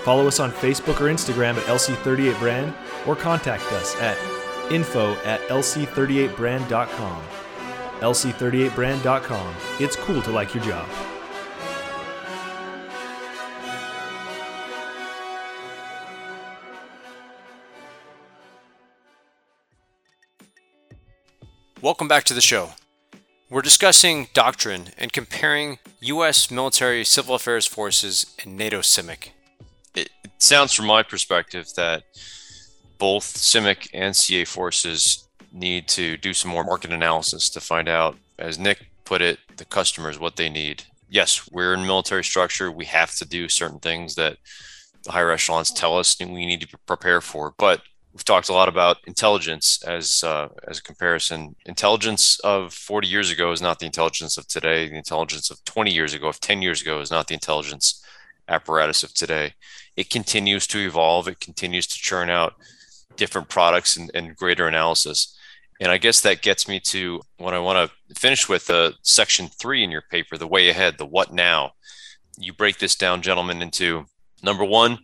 Follow 0.05 0.27
us 0.27 0.41
on 0.41 0.53
Facebook 0.53 1.01
or 1.01 1.11
Instagram 1.11 1.57
at 1.57 1.65
LC38brand 1.65 2.75
or 3.07 3.17
contact 3.17 3.65
us 3.73 3.97
at 3.97 4.19
info 4.71 5.15
at 5.25 5.41
lc38brand.com. 5.49 7.23
lc38brand.com. 8.01 9.55
It's 9.81 9.97
cool 9.97 10.21
to 10.21 10.31
like 10.31 10.55
your 10.55 10.63
job. 10.65 10.87
Welcome 21.81 22.07
back 22.07 22.25
to 22.25 22.35
the 22.35 22.43
show. 22.43 22.75
We're 23.55 23.63
discussing 23.63 24.27
doctrine 24.35 24.89
and 24.99 25.13
comparing 25.13 25.79
U.S. 26.01 26.51
military 26.51 27.05
civil 27.05 27.37
affairs 27.37 27.67
forces 27.67 28.35
and 28.43 28.57
NATO 28.57 28.81
CIMIC. 28.81 29.29
It, 29.95 30.11
it 30.25 30.33
sounds, 30.39 30.73
from 30.73 30.87
my 30.87 31.05
perspective, 31.05 31.69
that 31.77 32.03
both 32.99 33.23
CIMIC 33.23 33.91
and 33.95 34.17
CA 34.17 34.45
forces 34.45 35.29
need 35.53 35.87
to 35.91 36.17
do 36.17 36.35
some 36.35 36.51
more 36.51 36.65
market 36.65 36.93
analysis 36.93 37.49
to 37.51 37.61
find 37.61 37.89
out, 37.89 38.17
as 38.41 38.59
Nick 38.59 38.89
put 39.05 39.23
it, 39.23 39.39
the 39.57 39.65
customers 39.65 40.19
what 40.19 40.35
they 40.35 40.49
need. 40.49 40.83
Yes, 41.09 41.49
we're 41.53 41.75
in 41.75 41.87
military 41.87 42.25
structure. 42.25 42.73
We 42.73 42.87
have 42.87 43.15
to 43.19 43.25
do 43.25 43.49
certain 43.49 43.79
things 43.79 44.17
that 44.17 44.39
the 45.05 45.13
higher 45.13 45.31
echelons 45.31 45.71
tell 45.71 45.97
us 45.97 46.19
we 46.19 46.45
need 46.45 46.63
to 46.63 46.79
prepare 46.89 47.21
for. 47.21 47.55
But 47.57 47.83
we've 48.15 48.25
talked 48.25 48.49
a 48.49 48.53
lot 48.53 48.69
about 48.69 48.99
intelligence 49.07 49.83
as 49.85 50.23
uh, 50.23 50.49
as 50.69 50.79
a 50.79 50.83
comparison. 50.83 51.57
Intelligence 51.67 52.39
of 52.41 52.73
40 52.73 53.09
years 53.09 53.31
ago 53.31 53.51
is 53.51 53.61
not 53.61 53.81
the 53.81 53.87
intelligence 53.87 54.39
of 54.39 54.47
today. 54.47 54.89
The 54.89 54.97
intelligence 54.97 55.51
of 55.51 55.63
20 55.65 55.93
years 55.93 56.15
ago, 56.15 56.29
of 56.29 56.41
10 56.41 56.63
years 56.63 56.81
ago, 56.81 57.01
is 57.01 57.11
not 57.11 57.27
the 57.27 57.35
intelligence 57.35 58.03
apparatus 58.49 59.03
of 59.03 59.13
today. 59.13 59.55
It 59.97 60.11
continues 60.11 60.67
to 60.69 60.79
evolve. 60.79 61.29
It 61.29 61.41
continues 61.41 61.87
to 61.89 61.99
churn 61.99 62.31
out 62.31 62.55
different 63.17 63.49
products 63.49 63.97
and, 63.97 64.11
and 64.15 64.37
greater 64.37 64.69
analysis. 64.69 65.37
And 65.81 65.91
I 65.91 65.99
guess 65.99 66.21
that 66.21 66.43
gets 66.43 66.69
me 66.69 66.79
to 66.81 67.21
what 67.39 67.53
I 67.55 67.59
want 67.59 67.91
to 67.91 68.15
finish 68.15 68.49
with. 68.49 68.71
Uh, 68.71 68.93
section 69.03 69.49
three 69.49 69.83
in 69.83 69.91
your 69.91 70.03
paper, 70.03 70.39
the 70.39 70.47
way 70.47 70.69
ahead, 70.69 70.99
the 70.99 71.07
what 71.07 71.33
now. 71.33 71.73
You 72.39 72.53
break 72.53 72.79
this 72.79 72.95
down, 72.95 73.23
gentlemen, 73.23 73.61
into 73.61 74.07
number 74.43 74.65
one, 74.65 74.99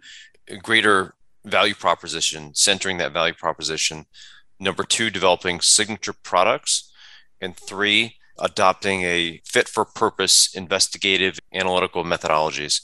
greater 0.62 1.14
value 1.44 1.74
proposition, 1.74 2.54
centering 2.54 2.98
that 2.98 3.12
value 3.12 3.34
proposition. 3.34 4.06
Number 4.58 4.84
two, 4.84 5.10
developing 5.10 5.60
signature 5.60 6.12
products. 6.12 6.92
And 7.40 7.56
three, 7.56 8.16
adopting 8.38 9.02
a 9.02 9.40
fit 9.44 9.68
for 9.68 9.84
purpose 9.84 10.54
investigative 10.54 11.38
analytical 11.54 12.04
methodologies. 12.04 12.80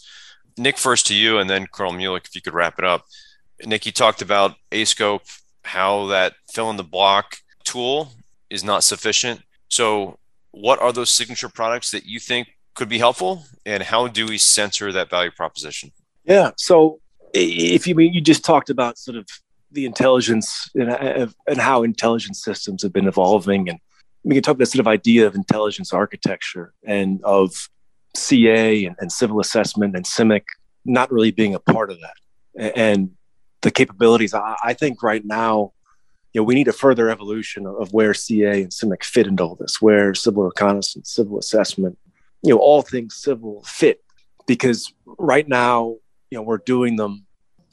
Nick, 0.56 0.78
first 0.78 1.06
to 1.06 1.14
you, 1.14 1.38
and 1.38 1.50
then 1.50 1.66
Colonel 1.66 1.92
Mulick, 1.92 2.26
if 2.26 2.34
you 2.34 2.40
could 2.40 2.54
wrap 2.54 2.78
it 2.78 2.84
up. 2.84 3.04
Nick, 3.64 3.84
you 3.84 3.92
talked 3.92 4.22
about 4.22 4.54
ASCOPE, 4.72 5.40
how 5.64 6.06
that 6.06 6.34
fill 6.52 6.70
in 6.70 6.76
the 6.76 6.84
block 6.84 7.38
tool 7.64 8.12
is 8.48 8.64
not 8.64 8.84
sufficient. 8.84 9.42
So, 9.68 10.18
what 10.52 10.80
are 10.80 10.92
those 10.92 11.10
signature 11.10 11.50
products 11.50 11.90
that 11.90 12.06
you 12.06 12.18
think 12.18 12.48
could 12.74 12.88
be 12.88 12.98
helpful, 12.98 13.44
and 13.66 13.82
how 13.82 14.06
do 14.06 14.26
we 14.26 14.38
censor 14.38 14.92
that 14.92 15.10
value 15.10 15.30
proposition? 15.30 15.92
Yeah. 16.24 16.52
So, 16.56 17.00
if 17.36 17.86
you 17.86 17.94
mean 17.94 18.12
you 18.12 18.20
just 18.20 18.44
talked 18.44 18.70
about 18.70 18.98
sort 18.98 19.16
of 19.16 19.26
the 19.72 19.84
intelligence 19.84 20.70
and, 20.74 21.32
and 21.46 21.58
how 21.58 21.82
intelligence 21.82 22.42
systems 22.42 22.82
have 22.82 22.92
been 22.92 23.08
evolving 23.08 23.68
and 23.68 23.78
we 24.24 24.34
can 24.34 24.42
talk 24.42 24.56
about 24.56 24.68
sort 24.68 24.80
of 24.80 24.88
idea 24.88 25.26
of 25.26 25.36
intelligence 25.36 25.92
architecture 25.92 26.72
and 26.84 27.22
of 27.22 27.68
CA 28.16 28.84
and, 28.84 28.96
and, 28.98 29.12
civil 29.12 29.38
assessment 29.38 29.94
and 29.94 30.04
CIMIC 30.04 30.42
not 30.84 31.12
really 31.12 31.30
being 31.30 31.54
a 31.54 31.60
part 31.60 31.90
of 31.90 31.98
that. 32.00 32.74
And 32.76 33.10
the 33.62 33.70
capabilities, 33.70 34.34
I, 34.34 34.56
I, 34.64 34.72
think 34.72 35.02
right 35.02 35.24
now, 35.24 35.72
you 36.32 36.40
know, 36.40 36.44
we 36.44 36.54
need 36.54 36.66
a 36.66 36.72
further 36.72 37.08
evolution 37.08 37.66
of 37.66 37.92
where 37.92 38.14
CA 38.14 38.62
and 38.62 38.72
CIMIC 38.72 39.04
fit 39.04 39.26
into 39.26 39.44
all 39.44 39.54
this, 39.54 39.80
where 39.80 40.12
civil 40.14 40.42
reconnaissance, 40.42 41.10
civil 41.12 41.38
assessment, 41.38 41.98
you 42.42 42.54
know, 42.54 42.58
all 42.58 42.82
things 42.82 43.14
civil 43.14 43.62
fit. 43.64 44.02
Because 44.46 44.92
right 45.18 45.46
now, 45.46 45.96
you 46.30 46.38
know, 46.38 46.42
we're 46.42 46.58
doing 46.58 46.96
them 46.96 47.25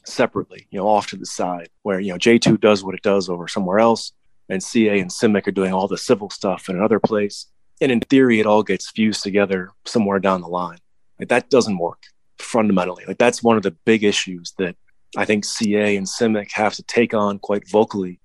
separately, 0.05 0.67
you 0.69 0.79
know, 0.79 0.87
off 0.87 1.07
to 1.07 1.15
the 1.15 1.25
side, 1.25 1.69
where 1.83 1.99
you 1.99 2.11
know 2.11 2.17
J2 2.17 2.59
does 2.59 2.83
what 2.83 2.95
it 2.95 3.01
does 3.01 3.29
over 3.29 3.47
somewhere 3.47 3.79
else, 3.79 4.11
and 4.49 4.61
CA 4.61 4.99
and 4.99 5.11
CIMIC 5.11 5.47
are 5.47 5.51
doing 5.51 5.73
all 5.73 5.87
the 5.87 5.97
civil 5.97 6.29
stuff 6.29 6.69
in 6.69 6.75
another 6.75 6.99
place. 6.99 7.47
And 7.81 7.91
in 7.91 7.99
theory, 7.99 8.39
it 8.39 8.45
all 8.45 8.63
gets 8.63 8.89
fused 8.91 9.23
together 9.23 9.71
somewhere 9.85 10.19
down 10.19 10.41
the 10.41 10.47
line. 10.47 10.77
Like 11.19 11.29
that 11.29 11.49
doesn't 11.49 11.77
work 11.77 12.03
fundamentally. 12.37 13.03
Like 13.07 13.17
that's 13.17 13.43
one 13.43 13.57
of 13.57 13.63
the 13.63 13.75
big 13.85 14.03
issues 14.03 14.53
that 14.57 14.75
I 15.17 15.25
think 15.25 15.45
CA 15.45 15.95
and 15.95 16.07
CIMIC 16.07 16.51
have 16.53 16.73
to 16.75 16.83
take 16.83 17.13
on 17.13 17.39
quite 17.39 17.69
vocally 17.69 18.19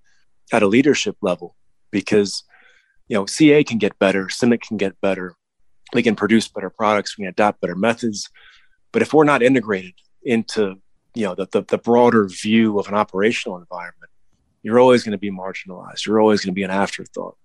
at 0.52 0.62
a 0.62 0.66
leadership 0.66 1.16
level, 1.22 1.56
because 1.90 2.42
you 3.08 3.16
know 3.16 3.26
CA 3.26 3.64
can 3.64 3.78
get 3.78 3.98
better, 3.98 4.26
CIMIC 4.26 4.62
can 4.62 4.76
get 4.76 5.00
better, 5.00 5.34
we 5.92 6.02
can 6.02 6.16
produce 6.16 6.48
better 6.48 6.70
products, 6.70 7.16
we 7.16 7.22
can 7.22 7.30
adopt 7.30 7.60
better 7.60 7.76
methods. 7.76 8.28
But 8.92 9.02
if 9.02 9.12
we're 9.12 9.24
not 9.24 9.42
integrated 9.42 9.94
into 10.22 10.76
you 11.18 11.24
know 11.24 11.34
the, 11.34 11.46
the, 11.52 11.62
the 11.62 11.78
broader 11.78 12.28
view 12.28 12.78
of 12.78 12.88
an 12.88 12.94
operational 12.94 13.58
environment 13.58 14.10
you're 14.62 14.80
always 14.80 15.02
going 15.02 15.12
to 15.12 15.18
be 15.18 15.30
marginalized. 15.30 16.04
You're 16.04 16.20
always 16.20 16.44
going 16.44 16.52
to 16.52 16.58
be 16.58 16.62
an 16.62 16.70
afterthought. 16.70 17.36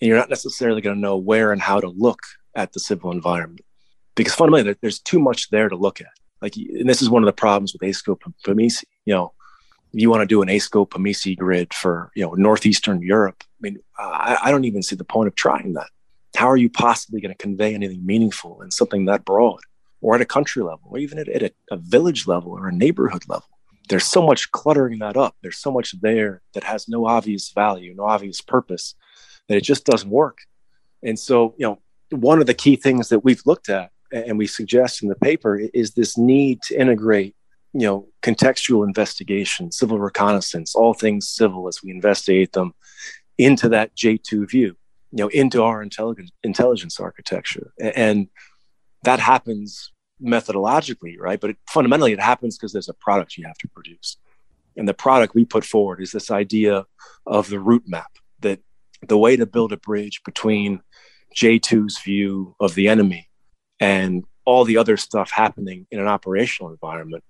And 0.00 0.08
you're 0.08 0.16
not 0.16 0.30
necessarily 0.30 0.80
going 0.80 0.96
to 0.96 1.00
know 1.00 1.16
where 1.16 1.52
and 1.52 1.60
how 1.60 1.80
to 1.80 1.88
look 1.88 2.20
at 2.54 2.72
the 2.72 2.80
civil 2.80 3.10
environment. 3.10 3.64
Because 4.14 4.34
fundamentally 4.34 4.76
there's 4.80 5.00
too 5.00 5.18
much 5.18 5.50
there 5.50 5.68
to 5.68 5.76
look 5.76 6.00
at. 6.00 6.08
Like 6.40 6.56
and 6.56 6.88
this 6.88 7.02
is 7.02 7.10
one 7.10 7.22
of 7.22 7.26
the 7.26 7.34
problems 7.34 7.74
with 7.74 7.82
ASCOPE 7.82 8.22
PMESII 8.46 8.84
you 9.04 9.12
know 9.12 9.32
you 9.92 10.08
want 10.08 10.22
to 10.22 10.26
do 10.26 10.40
an 10.40 10.48
ASCOPE 10.48 10.88
PMESII 10.88 11.36
grid 11.36 11.74
for 11.74 12.10
you 12.14 12.24
know 12.24 12.32
northeastern 12.32 13.02
Europe 13.02 13.44
I 13.44 13.60
mean 13.60 13.78
I, 13.98 14.38
I 14.44 14.50
don't 14.50 14.64
even 14.64 14.82
see 14.82 14.96
the 14.96 15.04
point 15.04 15.28
of 15.28 15.34
trying 15.34 15.74
that. 15.74 15.88
How 16.34 16.46
are 16.46 16.56
you 16.56 16.70
possibly 16.70 17.20
going 17.20 17.34
to 17.34 17.36
convey 17.36 17.74
anything 17.74 18.06
meaningful 18.06 18.62
in 18.62 18.70
something 18.70 19.04
that 19.04 19.26
broad 19.26 19.60
or 20.00 20.14
at 20.14 20.20
a 20.20 20.26
country 20.26 20.62
level, 20.62 20.88
or 20.90 20.98
even 20.98 21.18
at, 21.18 21.28
at 21.28 21.42
a, 21.42 21.52
a 21.70 21.76
village 21.76 22.26
level 22.26 22.52
or 22.52 22.68
a 22.68 22.72
neighborhood 22.72 23.22
level. 23.28 23.48
There's 23.88 24.04
so 24.04 24.22
much 24.24 24.50
cluttering 24.52 25.00
that 25.00 25.16
up. 25.16 25.36
There's 25.42 25.58
so 25.58 25.72
much 25.72 25.94
there 26.00 26.42
that 26.54 26.64
has 26.64 26.88
no 26.88 27.06
obvious 27.06 27.50
value, 27.50 27.94
no 27.94 28.04
obvious 28.04 28.40
purpose, 28.40 28.94
that 29.48 29.56
it 29.56 29.64
just 29.64 29.84
doesn't 29.84 30.10
work. 30.10 30.38
And 31.02 31.18
so, 31.18 31.54
you 31.58 31.66
know, 31.66 31.80
one 32.10 32.40
of 32.40 32.46
the 32.46 32.54
key 32.54 32.76
things 32.76 33.08
that 33.08 33.24
we've 33.24 33.42
looked 33.46 33.68
at 33.68 33.90
and 34.12 34.38
we 34.38 34.46
suggest 34.46 35.02
in 35.02 35.08
the 35.08 35.14
paper 35.14 35.56
is 35.56 35.92
this 35.92 36.18
need 36.18 36.62
to 36.62 36.78
integrate 36.78 37.34
you 37.72 37.86
know 37.86 38.08
contextual 38.22 38.84
investigation 38.84 39.70
civil 39.70 39.98
reconnaissance 39.98 40.74
all 40.74 40.94
things 40.94 41.28
civil 41.28 41.68
as 41.68 41.82
we 41.82 41.90
investigate 41.90 42.52
them 42.52 42.72
into 43.38 43.68
that 43.68 43.94
j2 43.96 44.50
view 44.50 44.76
you 45.12 45.24
know 45.24 45.28
into 45.28 45.62
our 45.62 45.82
intelligence 45.82 46.30
intelligence 46.42 46.98
architecture 46.98 47.72
and 47.78 48.28
that 49.04 49.20
happens 49.20 49.92
methodologically, 50.22 51.18
right? 51.18 51.40
But 51.40 51.50
it, 51.50 51.56
fundamentally, 51.68 52.12
it 52.12 52.20
happens 52.20 52.56
because 52.56 52.72
there's 52.72 52.88
a 52.88 52.94
product 52.94 53.36
you 53.36 53.46
have 53.46 53.58
to 53.58 53.68
produce. 53.68 54.16
And 54.76 54.88
the 54.88 54.94
product 54.94 55.34
we 55.34 55.44
put 55.44 55.64
forward 55.64 56.00
is 56.00 56.12
this 56.12 56.30
idea 56.30 56.86
of 57.26 57.48
the 57.48 57.60
route 57.60 57.84
map 57.86 58.10
that 58.40 58.60
the 59.06 59.18
way 59.18 59.36
to 59.36 59.46
build 59.46 59.72
a 59.72 59.76
bridge 59.76 60.22
between 60.24 60.80
J2's 61.36 61.98
view 62.00 62.54
of 62.60 62.74
the 62.74 62.88
enemy 62.88 63.28
and 63.78 64.24
all 64.44 64.64
the 64.64 64.76
other 64.76 64.96
stuff 64.96 65.30
happening 65.30 65.86
in 65.90 66.00
an 66.00 66.06
operational 66.06 66.70
environment, 66.70 67.24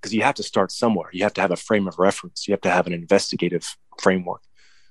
because 0.00 0.14
you 0.14 0.22
have 0.22 0.34
to 0.36 0.42
start 0.42 0.72
somewhere. 0.72 1.08
You 1.12 1.22
have 1.22 1.34
to 1.34 1.40
have 1.40 1.50
a 1.50 1.56
frame 1.56 1.86
of 1.86 1.98
reference, 1.98 2.48
you 2.48 2.52
have 2.52 2.60
to 2.62 2.70
have 2.70 2.86
an 2.86 2.92
investigative 2.92 3.76
framework, 4.00 4.42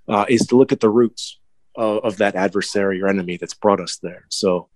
uh, 0.07 0.25
is 0.29 0.45
to 0.47 0.55
look 0.55 0.71
at 0.71 0.79
the 0.79 0.89
roots 0.89 1.39
of, 1.75 2.03
of 2.03 2.17
that 2.17 2.35
adversary 2.35 3.01
or 3.01 3.07
enemy 3.07 3.37
that's 3.37 3.53
brought 3.53 3.79
us 3.79 3.97
there. 3.97 4.25
So, 4.29 4.69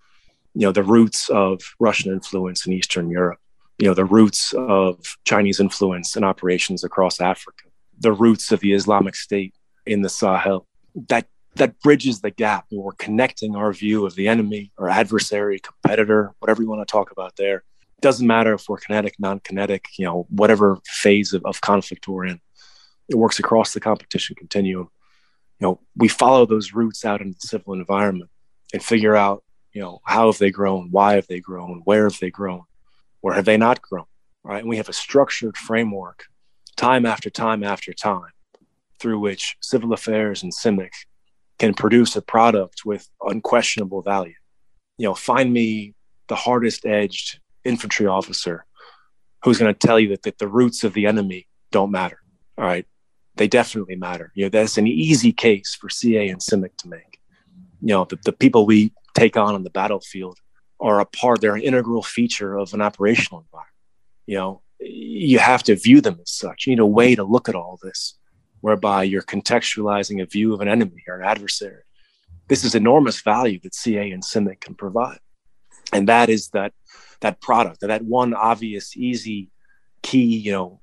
you 0.58 0.66
know, 0.66 0.72
the 0.72 0.82
roots 0.82 1.30
of 1.30 1.62
Russian 1.80 2.12
influence 2.12 2.66
in 2.66 2.74
Eastern 2.74 3.12
Europe, 3.12 3.38
you 3.78 3.88
know, 3.88 3.94
the 3.94 4.06
roots 4.06 4.56
of 4.58 5.00
Chinese 5.24 5.60
influence 5.60 6.16
in 6.16 6.24
operations 6.24 6.84
across 6.84 7.22
Africa, 7.22 7.66
the 8.00 8.12
roots 8.12 8.52
of 8.52 8.60
the 8.62 8.74
Islamic 8.74 9.16
State 9.16 9.54
in 9.86 10.02
the 10.02 10.10
Sahel. 10.10 10.66
That 11.10 11.28
that 11.58 11.80
bridges 11.82 12.22
the 12.22 12.32
gap. 12.32 12.66
We're 12.72 12.94
connecting 12.94 13.56
our 13.56 13.72
view 13.72 14.08
of 14.08 14.16
the 14.16 14.28
enemy 14.28 14.72
or 14.80 14.90
adversary, 14.90 15.60
competitor, 15.60 16.34
whatever 16.40 16.64
you 16.64 16.70
want 16.70 16.88
to 16.88 16.92
talk 16.92 17.12
about 17.12 17.36
there. 17.36 17.64
Doesn't 18.02 18.26
matter 18.26 18.56
if 18.56 18.68
we're 18.68 18.78
kinetic, 18.78 19.14
non-kinetic, 19.20 19.86
you 20.00 20.06
know, 20.06 20.26
whatever 20.30 20.80
phase 20.86 21.34
of, 21.34 21.46
of 21.46 21.62
conflict 21.62 22.08
we're 22.08 22.26
in. 22.26 22.40
It 23.10 23.16
works 23.16 23.38
across 23.38 23.74
the 23.74 23.80
competition 23.80 24.36
continuum. 24.36 24.90
You 25.60 25.68
know, 25.68 25.80
we 25.96 26.08
follow 26.08 26.48
those 26.48 26.74
roots 26.74 27.06
out 27.06 27.22
into 27.22 27.38
the 27.40 27.48
civil 27.48 27.74
environment 27.74 28.32
and 28.74 28.82
figure 28.82 29.16
out, 29.16 29.44
you 29.74 29.82
know, 29.82 30.00
how 30.06 30.28
have 30.28 30.38
they 30.38 30.52
grown, 30.52 30.90
why 30.92 31.16
have 31.16 31.28
they 31.28 31.40
grown, 31.40 31.82
where 31.86 32.04
have 32.06 32.20
they 32.20 32.30
grown, 32.30 32.64
or 33.22 33.34
have 33.34 33.46
they 33.46 33.58
not 33.58 33.82
grown, 33.82 34.06
right? 34.44 34.60
And 34.60 34.70
we 34.70 34.78
have 34.78 34.90
a 34.90 34.94
structured 34.94 35.58
framework, 35.58 36.26
time 36.76 37.06
after 37.06 37.30
time 37.30 37.64
after 37.64 37.94
time, 37.94 38.32
through 39.00 39.20
which 39.20 39.58
civil 39.62 39.94
affairs 39.94 40.44
and 40.44 40.54
CIMIC 40.54 40.92
can 41.60 41.74
produce 41.74 42.16
a 42.16 42.22
product 42.22 42.86
with 42.86 43.10
unquestionable 43.22 44.02
value. 44.02 44.36
You 44.98 45.08
know, 45.08 45.14
find 45.16 45.52
me 45.52 45.94
the 46.28 46.36
hardest 46.36 46.86
edged 46.86 47.40
infantry 47.64 48.08
officer 48.08 48.66
who's 49.44 49.60
going 49.60 49.74
to 49.74 49.88
tell 49.88 50.00
you 50.00 50.10
that, 50.10 50.24
that 50.24 50.38
the 50.38 50.48
roots 50.48 50.84
of 50.84 50.94
the 50.94 51.06
enemy 51.06 51.48
don't 51.72 51.92
matter. 51.92 52.20
All 52.58 52.66
right. 52.66 52.86
They 53.36 53.48
definitely 53.48 53.96
matter. 53.96 54.32
You 54.34 54.46
know, 54.46 54.50
that's 54.50 54.78
an 54.78 54.88
easy 54.88 55.32
case 55.32 55.76
for 55.76 55.90
CA 55.90 56.28
and 56.28 56.42
CIMIC 56.42 56.76
to 56.78 56.90
make. 56.90 57.20
You 57.82 57.90
know, 57.90 58.06
the, 58.06 58.18
the 58.26 58.32
people 58.32 58.66
we 58.66 58.92
take 59.18 59.38
on 59.38 59.56
on 59.56 59.64
the 59.64 59.70
battlefield 59.70 60.38
are 60.80 61.00
a 61.00 61.06
part, 61.06 61.42
they're 61.42 61.56
an 61.56 61.62
integral 61.62 62.04
feature 62.04 62.56
of 62.56 62.74
an 62.74 62.82
operational 62.82 63.42
environment. 63.42 63.74
You 64.26 64.38
know, 64.38 64.62
you 64.80 65.40
have 65.40 65.64
to 65.64 65.76
view 65.76 66.02
them 66.02 66.20
as 66.22 66.32
such. 66.32 66.68
You 66.68 66.72
need 66.72 66.80
a 66.80 66.86
way 66.86 67.16
to 67.16 67.24
look 67.24 67.50
at 67.50 67.56
all 67.56 67.80
this 67.82 68.18
whereby 68.62 69.04
you're 69.04 69.22
contextualizing 69.22 70.22
a 70.22 70.26
view 70.26 70.54
of 70.54 70.62
an 70.62 70.68
enemy 70.68 71.04
or 71.08 71.20
an 71.20 71.28
adversary. 71.28 71.84
This 72.48 72.64
is 72.64 72.76
enormous 72.76 73.22
value 73.22 73.60
that 73.64 73.76
CA 73.76 74.12
and 74.12 74.24
CIMIC 74.24 74.62
can 74.62 74.76
provide. 74.76 75.20
And 75.94 76.08
that 76.08 76.30
is 76.30 76.50
that 76.50 76.74
that 77.22 77.42
product, 77.42 77.82
that 77.82 78.04
one 78.04 78.34
obvious, 78.34 78.96
easy, 78.96 79.50
key, 80.04 80.38
you 80.38 80.52
know, 80.52 80.82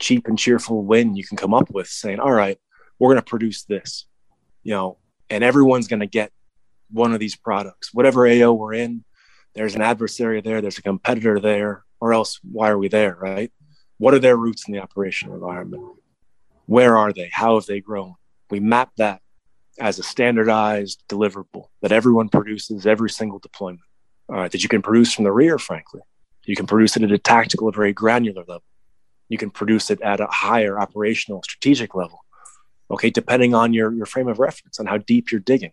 cheap 0.00 0.26
and 0.26 0.38
cheerful 0.38 0.82
win 0.82 1.14
you 1.14 1.24
can 1.24 1.36
come 1.36 1.54
up 1.54 1.70
with 1.70 1.86
saying, 1.86 2.18
all 2.18 2.32
right, 2.32 2.58
we're 2.98 3.08
going 3.08 3.22
to 3.22 3.30
produce 3.30 3.64
this, 3.64 4.06
you 4.62 4.72
know, 4.72 4.98
and 5.28 5.44
everyone's 5.44 5.88
going 5.88 6.00
to 6.00 6.06
get 6.06 6.32
one 6.92 7.12
of 7.12 7.20
these 7.20 7.36
products. 7.36 7.92
Whatever 7.92 8.26
AO 8.26 8.52
we're 8.52 8.74
in, 8.74 9.04
there's 9.54 9.74
an 9.74 9.82
adversary 9.82 10.40
there, 10.40 10.60
there's 10.60 10.78
a 10.78 10.82
competitor 10.82 11.40
there, 11.40 11.84
or 12.00 12.12
else 12.12 12.40
why 12.42 12.70
are 12.70 12.78
we 12.78 12.88
there, 12.88 13.16
right? 13.20 13.52
What 13.98 14.14
are 14.14 14.18
their 14.18 14.36
roots 14.36 14.66
in 14.66 14.72
the 14.72 14.80
operational 14.80 15.34
environment? 15.34 15.84
Where 16.66 16.96
are 16.96 17.12
they? 17.12 17.28
How 17.32 17.56
have 17.56 17.66
they 17.66 17.80
grown? 17.80 18.14
We 18.48 18.60
map 18.60 18.90
that 18.96 19.20
as 19.78 19.98
a 19.98 20.02
standardized 20.02 21.02
deliverable 21.08 21.66
that 21.82 21.92
everyone 21.92 22.28
produces 22.28 22.86
every 22.86 23.10
single 23.10 23.38
deployment. 23.38 23.82
All 24.28 24.36
right, 24.36 24.52
that 24.52 24.62
you 24.62 24.68
can 24.68 24.82
produce 24.82 25.12
from 25.12 25.24
the 25.24 25.32
rear, 25.32 25.58
frankly. 25.58 26.00
You 26.44 26.56
can 26.56 26.66
produce 26.66 26.96
it 26.96 27.02
at 27.02 27.10
a 27.10 27.18
tactical, 27.18 27.68
a 27.68 27.72
very 27.72 27.92
granular 27.92 28.44
level. 28.46 28.62
You 29.28 29.38
can 29.38 29.50
produce 29.50 29.90
it 29.90 30.00
at 30.00 30.20
a 30.20 30.26
higher 30.26 30.78
operational, 30.78 31.42
strategic 31.42 31.94
level. 31.94 32.20
Okay, 32.90 33.10
depending 33.10 33.54
on 33.54 33.72
your, 33.72 33.92
your 33.92 34.06
frame 34.06 34.28
of 34.28 34.38
reference, 34.38 34.78
and 34.78 34.88
how 34.88 34.98
deep 34.98 35.30
you're 35.30 35.40
digging. 35.40 35.72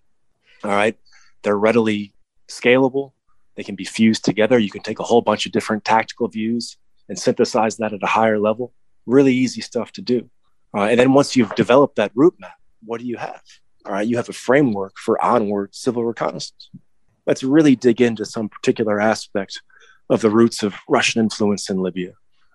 All 0.63 0.71
right, 0.71 0.97
they're 1.43 1.57
readily 1.57 2.13
scalable. 2.47 3.13
They 3.55 3.63
can 3.63 3.75
be 3.75 3.85
fused 3.85 4.23
together. 4.23 4.59
You 4.59 4.69
can 4.69 4.83
take 4.83 4.99
a 4.99 5.03
whole 5.03 5.21
bunch 5.21 5.45
of 5.45 5.51
different 5.51 5.83
tactical 5.83 6.27
views 6.27 6.77
and 7.09 7.17
synthesize 7.17 7.77
that 7.77 7.93
at 7.93 8.03
a 8.03 8.07
higher 8.07 8.39
level. 8.39 8.73
Really 9.05 9.33
easy 9.33 9.61
stuff 9.61 9.91
to 9.93 10.01
do. 10.01 10.29
Uh, 10.75 10.83
and 10.83 10.99
then 10.99 11.13
once 11.13 11.35
you've 11.35 11.55
developed 11.55 11.95
that 11.95 12.11
route 12.13 12.35
map, 12.39 12.53
what 12.83 12.99
do 12.99 13.07
you 13.07 13.17
have? 13.17 13.41
All 13.85 13.93
right, 13.93 14.07
you 14.07 14.17
have 14.17 14.29
a 14.29 14.33
framework 14.33 14.93
for 14.97 15.23
onward 15.23 15.73
civil 15.73 16.05
reconnaissance. 16.05 16.69
Let's 17.25 17.43
really 17.43 17.75
dig 17.75 18.01
into 18.01 18.25
some 18.25 18.49
particular 18.49 18.99
aspect 18.99 19.61
of 20.09 20.21
the 20.21 20.29
roots 20.29 20.63
of 20.63 20.75
Russian 20.87 21.21
influence 21.21 21.69
in 21.69 21.81
Libya. 21.81 22.09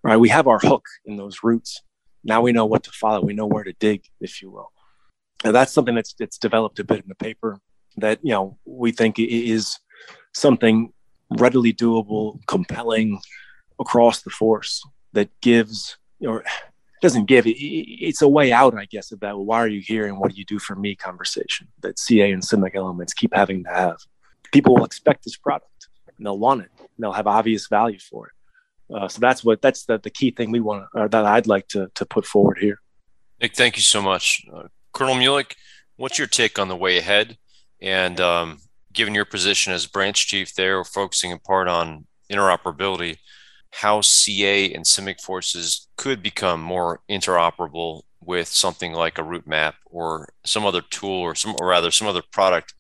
All 0.05 0.11
right, 0.11 0.17
we 0.17 0.29
have 0.29 0.47
our 0.47 0.59
hook 0.59 0.85
in 1.05 1.17
those 1.17 1.39
roots. 1.43 1.83
Now 2.23 2.43
we 2.43 2.53
know 2.53 2.67
what 2.67 2.85
to 2.85 2.91
follow. 2.91 3.23
We 3.23 3.35
know 3.35 3.47
where 3.47 3.65
to 3.65 3.73
dig, 3.73 4.05
if 4.21 4.43
you 4.43 4.51
will. 4.51 4.73
And 5.45 5.55
that's 5.55 5.73
something 5.73 5.95
that's, 5.95 6.15
that's 6.15 6.39
developed 6.39 6.79
a 6.79 6.85
bit 6.85 7.03
in 7.03 7.09
the 7.09 7.15
paper 7.15 7.61
that 7.99 8.19
you 8.23 8.33
know 8.33 8.59
we 8.65 8.93
think 8.93 9.19
is 9.19 9.79
something 10.33 10.93
readily 11.31 11.73
doable, 11.73 12.41
compelling 12.47 13.21
across 13.81 14.23
the 14.23 14.31
force 14.31 14.83
that 15.13 15.29
gives 15.41 15.97
or 16.27 16.45
doesn't 17.03 17.27
give 17.27 17.47
it, 17.47 17.57
it's 17.59 18.23
a 18.23 18.29
way 18.29 18.53
out, 18.53 18.79
I 18.79 18.85
guess, 18.85 19.11
of 19.11 19.21
that. 19.21 19.37
Why 19.37 19.59
are 19.59 19.69
you 19.69 19.81
here 19.81 20.07
and 20.07 20.19
what 20.19 20.31
do 20.31 20.39
you 20.39 20.45
do 20.45 20.59
for 20.59 20.77
me 20.77 20.95
conversation 20.95 21.67
that 21.81 21.99
CA 21.99 22.31
and 22.31 22.43
CIMIC 22.43 22.77
elements 22.77 23.13
keep 23.13 23.35
having 23.35 23.65
to 23.65 23.71
have. 23.71 23.97
People 24.53 24.77
will 24.77 24.85
expect 24.85 25.25
this 25.25 25.37
product 25.37 25.89
and 26.17 26.25
they'll 26.25 26.39
want 26.39 26.63
it. 26.63 26.71
And 26.79 26.89
they'll 26.99 27.13
have 27.13 27.27
obvious 27.27 27.67
value 27.67 27.99
for 27.99 28.29
it. 28.29 28.95
Uh, 28.95 29.09
so 29.09 29.19
that's 29.21 29.43
what 29.43 29.61
that's 29.61 29.85
the, 29.87 29.99
the 29.99 30.11
key 30.11 30.31
thing 30.31 30.53
we 30.53 30.61
want 30.61 30.85
to, 30.95 31.09
that 31.09 31.25
I'd 31.25 31.47
like 31.47 31.67
to, 31.69 31.91
to 31.95 32.07
put 32.07 32.25
forward 32.25 32.59
here. 32.61 32.81
Nick, 33.41 33.57
thank 33.57 33.77
you 33.77 33.83
so 33.83 34.01
much. 34.01 34.47
Uh, 34.55 34.69
Colonel 34.93 35.17
Muehlich, 35.17 35.55
what's 35.97 36.19
your 36.19 36.29
take 36.29 36.59
on 36.59 36.69
the 36.69 36.77
way 36.77 36.99
ahead? 36.99 37.37
And 37.83 38.21
um, 38.21 38.59
given 38.93 39.15
your 39.15 39.25
position 39.25 39.73
as 39.73 39.87
branch 39.87 40.29
chief 40.29 40.55
there, 40.55 40.83
focusing 40.85 41.33
in 41.33 41.41
part 41.41 41.69
on 41.69 42.07
interoperability, 42.31 43.19
how 43.73 44.01
CA 44.01 44.73
and 44.73 44.85
CIMIC 44.85 45.21
forces 45.21 45.89
could 45.97 46.23
become 46.23 46.63
more 46.63 47.01
interoperable 47.11 48.03
with 48.21 48.47
something 48.47 48.93
like 48.93 49.19
a 49.19 49.25
route 49.25 49.47
map 49.47 49.75
or 49.87 50.29
some 50.45 50.65
other 50.65 50.81
tool 50.81 51.21
or 51.21 51.35
some 51.35 51.57
or 51.59 51.67
rather 51.67 51.91
some 51.91 52.07
other 52.07 52.23
product 52.31 52.75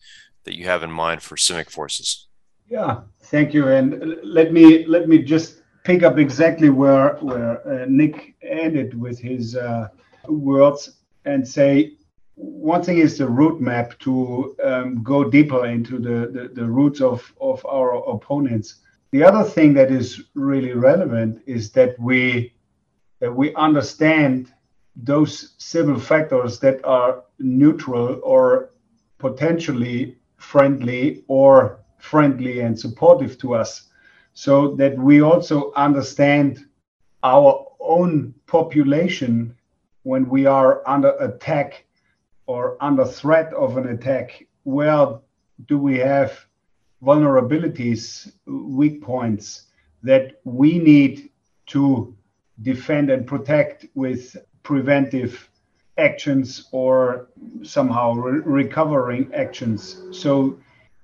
that 0.44 0.56
you 0.56 0.66
have 0.66 0.82
in 0.82 0.90
mind 0.90 1.22
for 1.22 1.36
CIMIC 1.36 1.70
forces. 1.70 2.28
Yeah, 2.68 3.00
thank 3.24 3.52
you. 3.52 3.68
And 3.68 4.16
let 4.22 4.52
me 4.52 4.86
let 4.86 5.08
me 5.08 5.18
just 5.18 5.62
pick 5.84 6.02
up 6.02 6.18
exactly 6.18 6.70
where 6.70 7.16
where 7.16 7.66
uh, 7.66 7.86
Nick 7.88 8.36
ended 8.42 8.98
with 8.98 9.18
his 9.18 9.56
uh, 9.56 9.88
words 10.28 10.92
and 11.24 11.46
say 11.46 11.96
one 12.42 12.82
thing 12.82 12.98
is 12.98 13.18
the 13.18 13.28
route 13.28 13.60
map 13.60 13.98
to 14.00 14.56
um, 14.64 15.02
go 15.02 15.24
deeper 15.24 15.66
into 15.66 15.98
the, 15.98 16.26
the, 16.26 16.50
the 16.52 16.66
roots 16.66 17.00
of, 17.00 17.32
of 17.40 17.64
our 17.66 17.96
opponents. 18.08 18.76
The 19.12 19.22
other 19.22 19.44
thing 19.44 19.74
that 19.74 19.92
is 19.92 20.24
really 20.34 20.72
relevant 20.72 21.42
is 21.46 21.70
that 21.72 21.98
we 22.00 22.54
that 23.20 23.32
we 23.32 23.54
understand 23.54 24.52
those 24.96 25.54
civil 25.58 25.98
factors 25.98 26.58
that 26.58 26.84
are 26.84 27.22
neutral 27.38 28.20
or 28.24 28.70
potentially 29.18 30.18
friendly 30.38 31.22
or 31.28 31.78
friendly 31.98 32.60
and 32.60 32.78
supportive 32.78 33.38
to 33.38 33.54
us. 33.54 33.90
So 34.34 34.74
that 34.76 34.98
we 34.98 35.22
also 35.22 35.72
understand 35.74 36.66
our 37.22 37.64
own 37.78 38.34
population 38.46 39.56
when 40.02 40.28
we 40.28 40.46
are 40.46 40.82
under 40.88 41.10
attack 41.20 41.84
or 42.46 42.76
under 42.80 43.04
threat 43.04 43.52
of 43.54 43.76
an 43.76 43.88
attack 43.88 44.46
where 44.64 45.18
do 45.66 45.78
we 45.78 45.98
have 45.98 46.46
vulnerabilities, 47.02 48.32
weak 48.46 49.02
points 49.02 49.66
that 50.02 50.40
we 50.44 50.78
need 50.78 51.30
to 51.66 52.14
defend 52.62 53.10
and 53.10 53.26
protect 53.26 53.86
with 53.94 54.36
preventive 54.62 55.48
actions 55.98 56.68
or 56.72 57.28
somehow 57.62 58.12
re- 58.12 58.40
recovering 58.44 59.30
actions. 59.34 60.02
So 60.10 60.58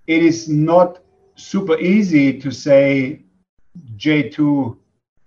it 0.07 0.23
is 0.23 0.49
not 0.49 1.01
super 1.37 1.79
easy 1.79 2.39
to 2.41 2.51
say 2.51 3.23
J2 3.97 4.77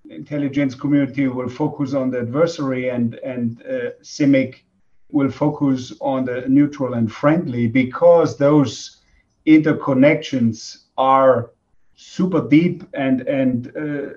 intelligence 0.10 0.76
community 0.76 1.28
will 1.28 1.50
focus 1.50 1.94
on 1.94 2.12
the 2.12 2.20
adversary 2.20 2.90
and 2.90 3.16
and 3.16 3.62
uh, 3.62 3.92
CIMIC 4.02 4.64
will 5.12 5.32
focus 5.32 5.94
on 6.02 6.26
the 6.26 6.46
neutral 6.48 6.94
and 6.94 7.12
friendly 7.12 7.68
because 7.68 8.38
those 8.38 8.98
interconnections 9.46 10.86
are 10.98 11.52
super 11.96 12.48
deep 12.48 12.84
and 12.94 13.22
and 13.22 13.72
uh, 13.78 14.14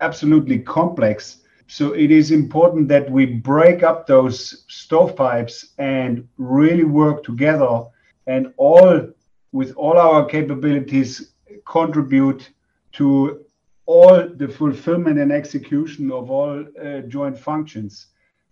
absolutely 0.00 0.58
complex. 0.58 1.38
So 1.66 1.92
it 1.92 2.10
is 2.10 2.30
important 2.30 2.88
that 2.88 3.10
we 3.10 3.24
break 3.26 3.82
up 3.82 4.06
those 4.06 4.64
stovepipes 4.68 5.74
and 5.78 6.28
really 6.36 6.84
work 6.84 7.24
together 7.24 7.84
and 8.26 8.52
all 8.56 9.08
with 9.52 9.72
all 9.76 9.96
our 9.96 10.26
capabilities 10.26 11.32
contribute 11.66 12.50
to 12.92 13.44
all 13.86 14.28
the 14.28 14.48
fulfillment 14.48 15.18
and 15.18 15.32
execution 15.32 16.10
of 16.10 16.30
all 16.30 16.64
uh, 16.82 17.00
joint 17.08 17.38
functions. 17.38 18.08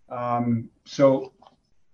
Um, 0.08 0.68
so 0.84 1.32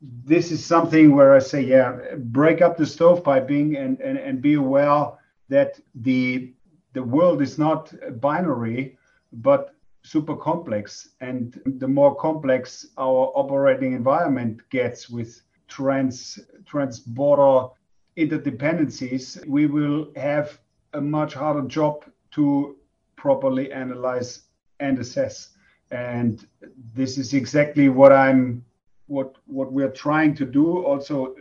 this 0.00 0.52
is 0.52 0.64
something 0.64 1.14
where 1.14 1.34
I 1.34 1.40
say, 1.40 1.62
yeah, 1.62 1.98
break 2.16 2.62
up 2.62 2.76
the 2.76 2.84
stovepiping 2.84 3.78
and, 3.78 4.00
and, 4.00 4.18
and 4.18 4.40
be 4.40 4.54
aware 4.54 5.12
that 5.48 5.80
the 5.94 6.52
the 6.94 7.02
world 7.02 7.42
is 7.42 7.58
not 7.58 7.92
binary, 8.20 8.96
but 9.32 9.74
super 10.02 10.34
complex. 10.34 11.10
And 11.20 11.60
the 11.78 11.86
more 11.86 12.14
complex 12.16 12.86
our 12.96 13.30
operating 13.34 13.92
environment 13.92 14.62
gets 14.70 15.10
with 15.10 15.40
trans 15.68 16.38
trans 16.64 16.98
border 16.98 17.68
interdependencies, 18.16 19.46
we 19.46 19.66
will 19.66 20.10
have 20.16 20.58
a 20.94 21.00
much 21.00 21.34
harder 21.34 21.66
job 21.68 22.04
to 22.32 22.76
properly 23.16 23.70
analyze 23.72 24.42
and 24.80 24.98
assess. 24.98 25.50
And 25.90 26.46
this 26.94 27.18
is 27.18 27.34
exactly 27.34 27.88
what 27.88 28.12
I'm 28.12 28.64
what 29.08 29.34
what 29.46 29.72
we're 29.72 29.90
trying 29.90 30.34
to 30.36 30.44
do. 30.44 30.84
Also, 30.84 31.34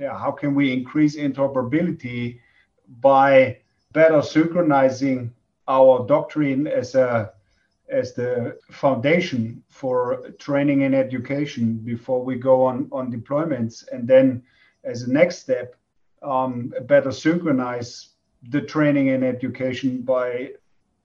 yeah, 0.00 0.16
how 0.16 0.30
can 0.30 0.54
we 0.54 0.72
increase 0.72 1.16
interoperability 1.16 2.38
by 3.00 3.58
better 3.92 4.22
synchronizing 4.22 5.32
our 5.68 6.06
doctrine 6.06 6.66
as 6.66 6.94
a 6.94 7.32
as 7.88 8.14
the 8.14 8.58
foundation 8.70 9.62
for 9.68 10.30
training 10.38 10.82
and 10.82 10.94
education 10.94 11.76
before 11.78 12.22
we 12.22 12.36
go 12.36 12.64
on 12.64 12.88
on 12.92 13.12
deployments 13.12 13.84
and 13.92 14.06
then 14.08 14.42
as 14.84 15.02
a 15.02 15.12
next 15.12 15.38
step 15.38 15.76
um, 16.22 16.72
better 16.82 17.12
synchronize 17.12 18.10
the 18.50 18.60
training 18.60 19.10
and 19.10 19.24
education 19.24 20.02
by 20.02 20.50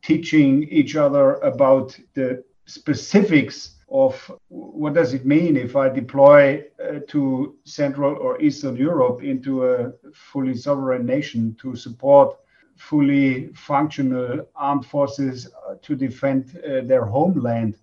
teaching 0.02 0.64
each 0.70 0.96
other 0.96 1.36
about 1.36 1.98
the 2.14 2.44
specifics 2.66 3.78
of 3.92 4.32
what 4.48 4.94
does 4.94 5.14
it 5.14 5.26
mean 5.26 5.58
if 5.58 5.76
I 5.76 5.90
deploy 5.90 6.64
uh, 6.80 7.00
to 7.10 7.56
Central 7.66 8.16
or 8.16 8.42
Eastern 8.42 8.78
Europe 8.78 9.22
into 9.22 9.66
a 9.66 9.92
fully 10.14 10.56
sovereign 10.56 11.06
nation 11.06 11.56
to 11.62 11.76
support 11.76 12.38
fully 12.78 13.48
functional 13.54 14.48
armed 14.56 14.86
forces 14.86 15.48
uh, 15.48 15.76
to 15.82 15.96
defend 15.96 16.58
uh, 16.58 16.82
their 16.82 17.06
homeland, 17.06 17.78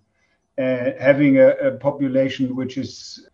uh, 0.57 0.91
having 0.99 1.37
a, 1.37 1.49
a, 1.67 1.71
population 1.77 2.55
which 2.55 2.77
is 2.77 3.27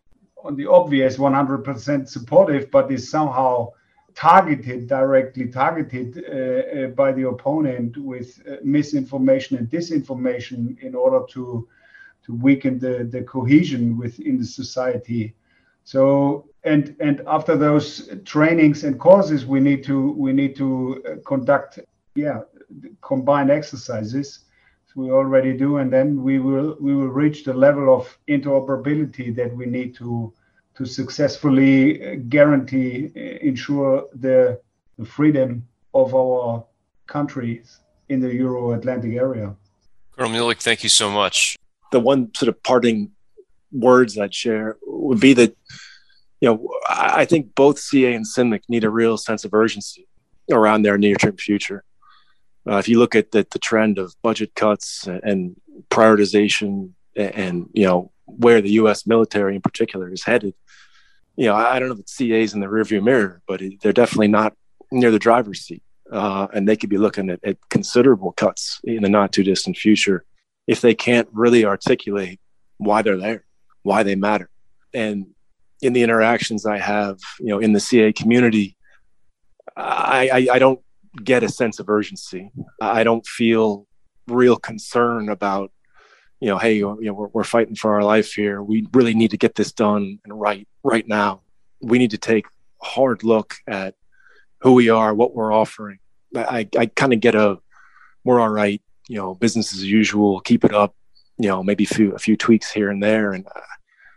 on 0.43 0.55
the 0.55 0.67
obvious 0.67 1.17
100% 1.17 2.07
supportive, 2.07 2.69
but 2.69 2.91
is 2.91 3.09
somehow 3.09 3.71
targeted, 4.13 4.87
directly 4.87 5.47
targeted 5.47 6.17
uh, 6.17 6.31
uh, 6.31 6.87
by 6.89 7.11
the 7.11 7.27
opponent 7.27 7.97
with 7.97 8.39
misinformation 8.63 9.57
and 9.57 9.67
disinformation 9.69 10.77
in 10.81 10.93
order 10.93 11.25
to 11.31 11.67
to 12.25 12.33
weaken 12.33 12.79
the, 12.79 13.03
the 13.03 13.23
cohesion 13.23 13.97
within 13.97 14.37
the 14.37 14.45
society. 14.45 15.35
So 15.83 16.49
and 16.63 16.95
and 16.99 17.21
after 17.27 17.55
those 17.57 18.09
trainings 18.25 18.83
and 18.83 18.99
courses, 18.99 19.45
we 19.45 19.59
need 19.59 19.83
to 19.85 20.11
we 20.13 20.33
need 20.33 20.55
to 20.55 21.21
conduct 21.25 21.79
yeah 22.15 22.41
combined 23.01 23.51
exercises. 23.51 24.39
We 24.95 25.11
already 25.11 25.57
do, 25.57 25.77
and 25.77 25.91
then 25.91 26.23
we 26.23 26.39
will 26.39 26.77
we 26.79 26.95
will 26.95 27.09
reach 27.09 27.43
the 27.43 27.53
level 27.53 27.93
of 27.93 28.17
interoperability 28.27 29.35
that 29.35 29.53
we 29.53 29.65
need 29.65 29.93
to 29.95 30.33
to 30.75 30.85
successfully 30.85 32.03
uh, 32.05 32.15
guarantee, 32.29 33.11
uh, 33.15 33.19
ensure 33.41 34.07
the, 34.13 34.59
the 34.99 35.05
freedom 35.05 35.65
of 35.93 36.13
our 36.13 36.65
countries 37.07 37.79
in 38.09 38.19
the 38.19 38.33
Euro 38.35 38.73
Atlantic 38.73 39.13
area. 39.13 39.55
Colonel 40.11 40.31
Muehlich, 40.31 40.61
thank 40.61 40.83
you 40.83 40.89
so 40.89 41.09
much. 41.09 41.57
The 41.95 42.01
one 42.01 42.35
sort 42.35 42.49
of 42.49 42.61
parting 42.61 43.11
words 43.71 44.17
I'd 44.17 44.33
share 44.33 44.75
would 44.85 45.21
be 45.21 45.31
that, 45.33 45.55
you 46.41 46.49
know, 46.49 46.69
I 46.89 47.23
think 47.23 47.55
both 47.55 47.79
CA 47.79 48.13
and 48.13 48.25
CIMIC 48.25 48.63
need 48.67 48.83
a 48.83 48.89
real 48.89 49.15
sense 49.15 49.45
of 49.45 49.53
urgency 49.53 50.09
around 50.51 50.81
their 50.81 50.97
near 50.97 51.15
term 51.15 51.37
future. 51.37 51.85
Uh, 52.69 52.79
if 52.79 52.89
you 52.89 52.99
look 52.99 53.15
at 53.15 53.31
the, 53.31 53.47
the 53.49 53.59
trend 53.59 53.97
of 53.97 54.13
budget 54.23 54.55
cuts 54.55 55.07
and 55.07 55.55
prioritization 55.89 56.89
and, 57.15 57.35
and, 57.35 57.69
you 57.73 57.85
know, 57.85 58.11
where 58.25 58.59
the 58.59 58.71
U.S. 58.71 59.07
military 59.07 59.55
in 59.55 59.61
particular 59.61 60.11
is 60.11 60.25
headed, 60.25 60.53
you 61.37 61.45
know, 61.45 61.55
I, 61.55 61.79
don't 61.79 61.87
know 61.87 61.93
if 61.93 62.01
it's 62.01 62.17
CA's 62.17 62.53
in 62.53 62.59
the 62.59 62.67
rearview 62.67 63.01
mirror, 63.01 63.41
but 63.47 63.61
it, 63.61 63.81
they're 63.81 63.93
definitely 63.93 64.27
not 64.27 64.53
near 64.91 65.11
the 65.11 65.19
driver's 65.19 65.61
seat. 65.61 65.83
Uh, 66.11 66.47
and 66.53 66.67
they 66.67 66.75
could 66.75 66.89
be 66.89 66.97
looking 66.97 67.29
at, 67.29 67.39
at, 67.45 67.57
considerable 67.69 68.33
cuts 68.33 68.81
in 68.83 69.01
the 69.01 69.09
not 69.09 69.31
too 69.31 69.43
distant 69.43 69.77
future 69.77 70.25
if 70.67 70.81
they 70.81 70.95
can't 70.95 71.27
really 71.31 71.65
articulate 71.65 72.39
why 72.77 73.01
they're 73.01 73.17
there, 73.17 73.45
why 73.83 74.03
they 74.03 74.15
matter. 74.15 74.49
And 74.93 75.27
in 75.81 75.93
the 75.93 76.03
interactions 76.03 76.65
I 76.65 76.77
have, 76.79 77.19
you 77.39 77.47
know, 77.47 77.59
in 77.59 77.73
the 77.73 77.79
CA 77.79 78.11
community, 78.13 78.75
I, 79.75 80.29
I, 80.31 80.47
I 80.53 80.59
don't 80.59 80.79
get 81.23 81.43
a 81.43 81.49
sense 81.49 81.79
of 81.79 81.89
urgency. 81.89 82.51
I 82.81 83.03
don't 83.03 83.25
feel 83.25 83.87
real 84.27 84.57
concern 84.57 85.29
about 85.29 85.71
you 86.39 86.49
know, 86.49 86.57
hey, 86.57 86.75
you 86.75 86.97
know, 86.99 87.13
we're, 87.13 87.27
we're 87.27 87.43
fighting 87.43 87.75
for 87.75 87.93
our 87.93 88.03
life 88.03 88.33
here. 88.33 88.61
We 88.61 88.87
really 88.93 89.13
need 89.13 89.31
to 89.31 89.37
get 89.37 89.55
this 89.55 89.71
done 89.71 90.19
and 90.23 90.39
right 90.39 90.67
right 90.83 91.07
now. 91.07 91.41
We 91.81 91.97
need 91.97 92.11
to 92.11 92.17
take 92.17 92.45
a 92.81 92.85
hard 92.85 93.23
look 93.23 93.55
at 93.67 93.95
who 94.61 94.73
we 94.73 94.89
are, 94.89 95.13
what 95.13 95.33
we're 95.33 95.53
offering. 95.53 95.99
I, 96.35 96.67
I 96.77 96.87
kind 96.87 97.13
of 97.13 97.19
get 97.19 97.35
a, 97.35 97.59
we're 98.23 98.39
all 98.39 98.49
right, 98.49 98.81
you 99.07 99.17
know, 99.17 99.35
business 99.35 99.73
as 99.73 99.83
usual, 99.83 100.39
keep 100.39 100.63
it 100.63 100.73
up, 100.73 100.95
you 101.37 101.47
know, 101.47 101.63
maybe 101.63 101.83
a 101.83 101.87
few, 101.87 102.13
a 102.13 102.19
few 102.19 102.35
tweaks 102.37 102.71
here 102.71 102.89
and 102.89 103.01
there. 103.01 103.31
And 103.31 103.45
uh, 103.47 103.59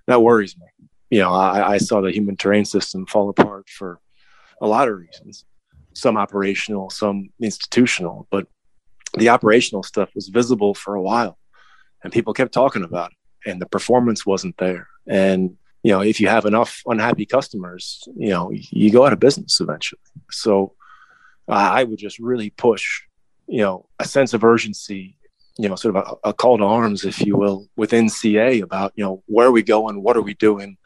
that 0.07 0.23
worries 0.23 0.57
me. 0.57 0.67
You 1.11 1.21
know, 1.21 1.33
I, 1.33 1.75
I 1.75 1.79
saw 1.79 2.01
the 2.01 2.13
human 2.13 2.37
terrain 2.37 2.65
system 2.65 3.07
fall 3.07 3.29
apart 3.29 3.69
for 3.69 4.01
a 4.61 4.67
lot 4.67 4.89
of 4.89 4.97
reasons, 4.97 5.45
some 5.95 6.17
operational, 6.17 6.91
some 6.91 7.31
institutional, 7.41 8.27
but 8.31 8.47
the 9.17 9.31
operational 9.31 9.83
stuff 9.83 10.11
was 10.15 10.29
visible 10.29 10.75
for 10.75 10.95
a 10.95 11.03
while 11.03 11.39
and 12.03 12.13
people 12.13 12.33
kept 12.33 12.53
talking 12.53 12.85
about 12.85 13.11
it 13.11 13.51
and 13.51 13.61
the 13.61 13.67
performance 13.67 14.27
wasn't 14.27 14.57
there 14.59 14.89
and 15.07 15.57
you 15.83 15.93
know 15.93 16.01
if 16.01 16.21
you 16.21 16.29
have 16.29 16.45
enough 16.45 16.83
unhappy 16.87 17.25
customers 17.25 18.07
you 18.17 18.29
know 18.29 18.51
you 18.53 18.91
go 18.91 19.07
out 19.07 19.13
of 19.13 19.21
business 19.21 19.61
eventually 19.61 20.01
so 20.31 20.75
uh, 21.49 21.53
i 21.53 21.85
would 21.85 21.99
just 21.99 22.19
really 22.19 22.51
push 22.51 23.03
you 23.49 23.63
know 23.63 23.87
a 23.99 24.05
sense 24.05 24.35
of 24.35 24.45
urgency 24.45 25.17
you 25.59 25.69
know 25.69 25.75
sort 25.75 25.97
of 25.97 26.19
a, 26.25 26.29
a, 26.29 26.33
call 26.33 26.59
to 26.59 26.65
arms 26.65 27.05
if 27.05 27.21
you 27.21 27.37
will 27.37 27.69
within 27.77 28.09
ca 28.09 28.61
about 28.61 28.93
you 28.95 29.05
know 29.05 29.23
where 29.27 29.49
are 29.49 29.53
we 29.53 29.63
going? 29.63 30.03
What 30.03 30.17
are 30.17 30.23
we 30.23 30.35
doing? 30.35 30.77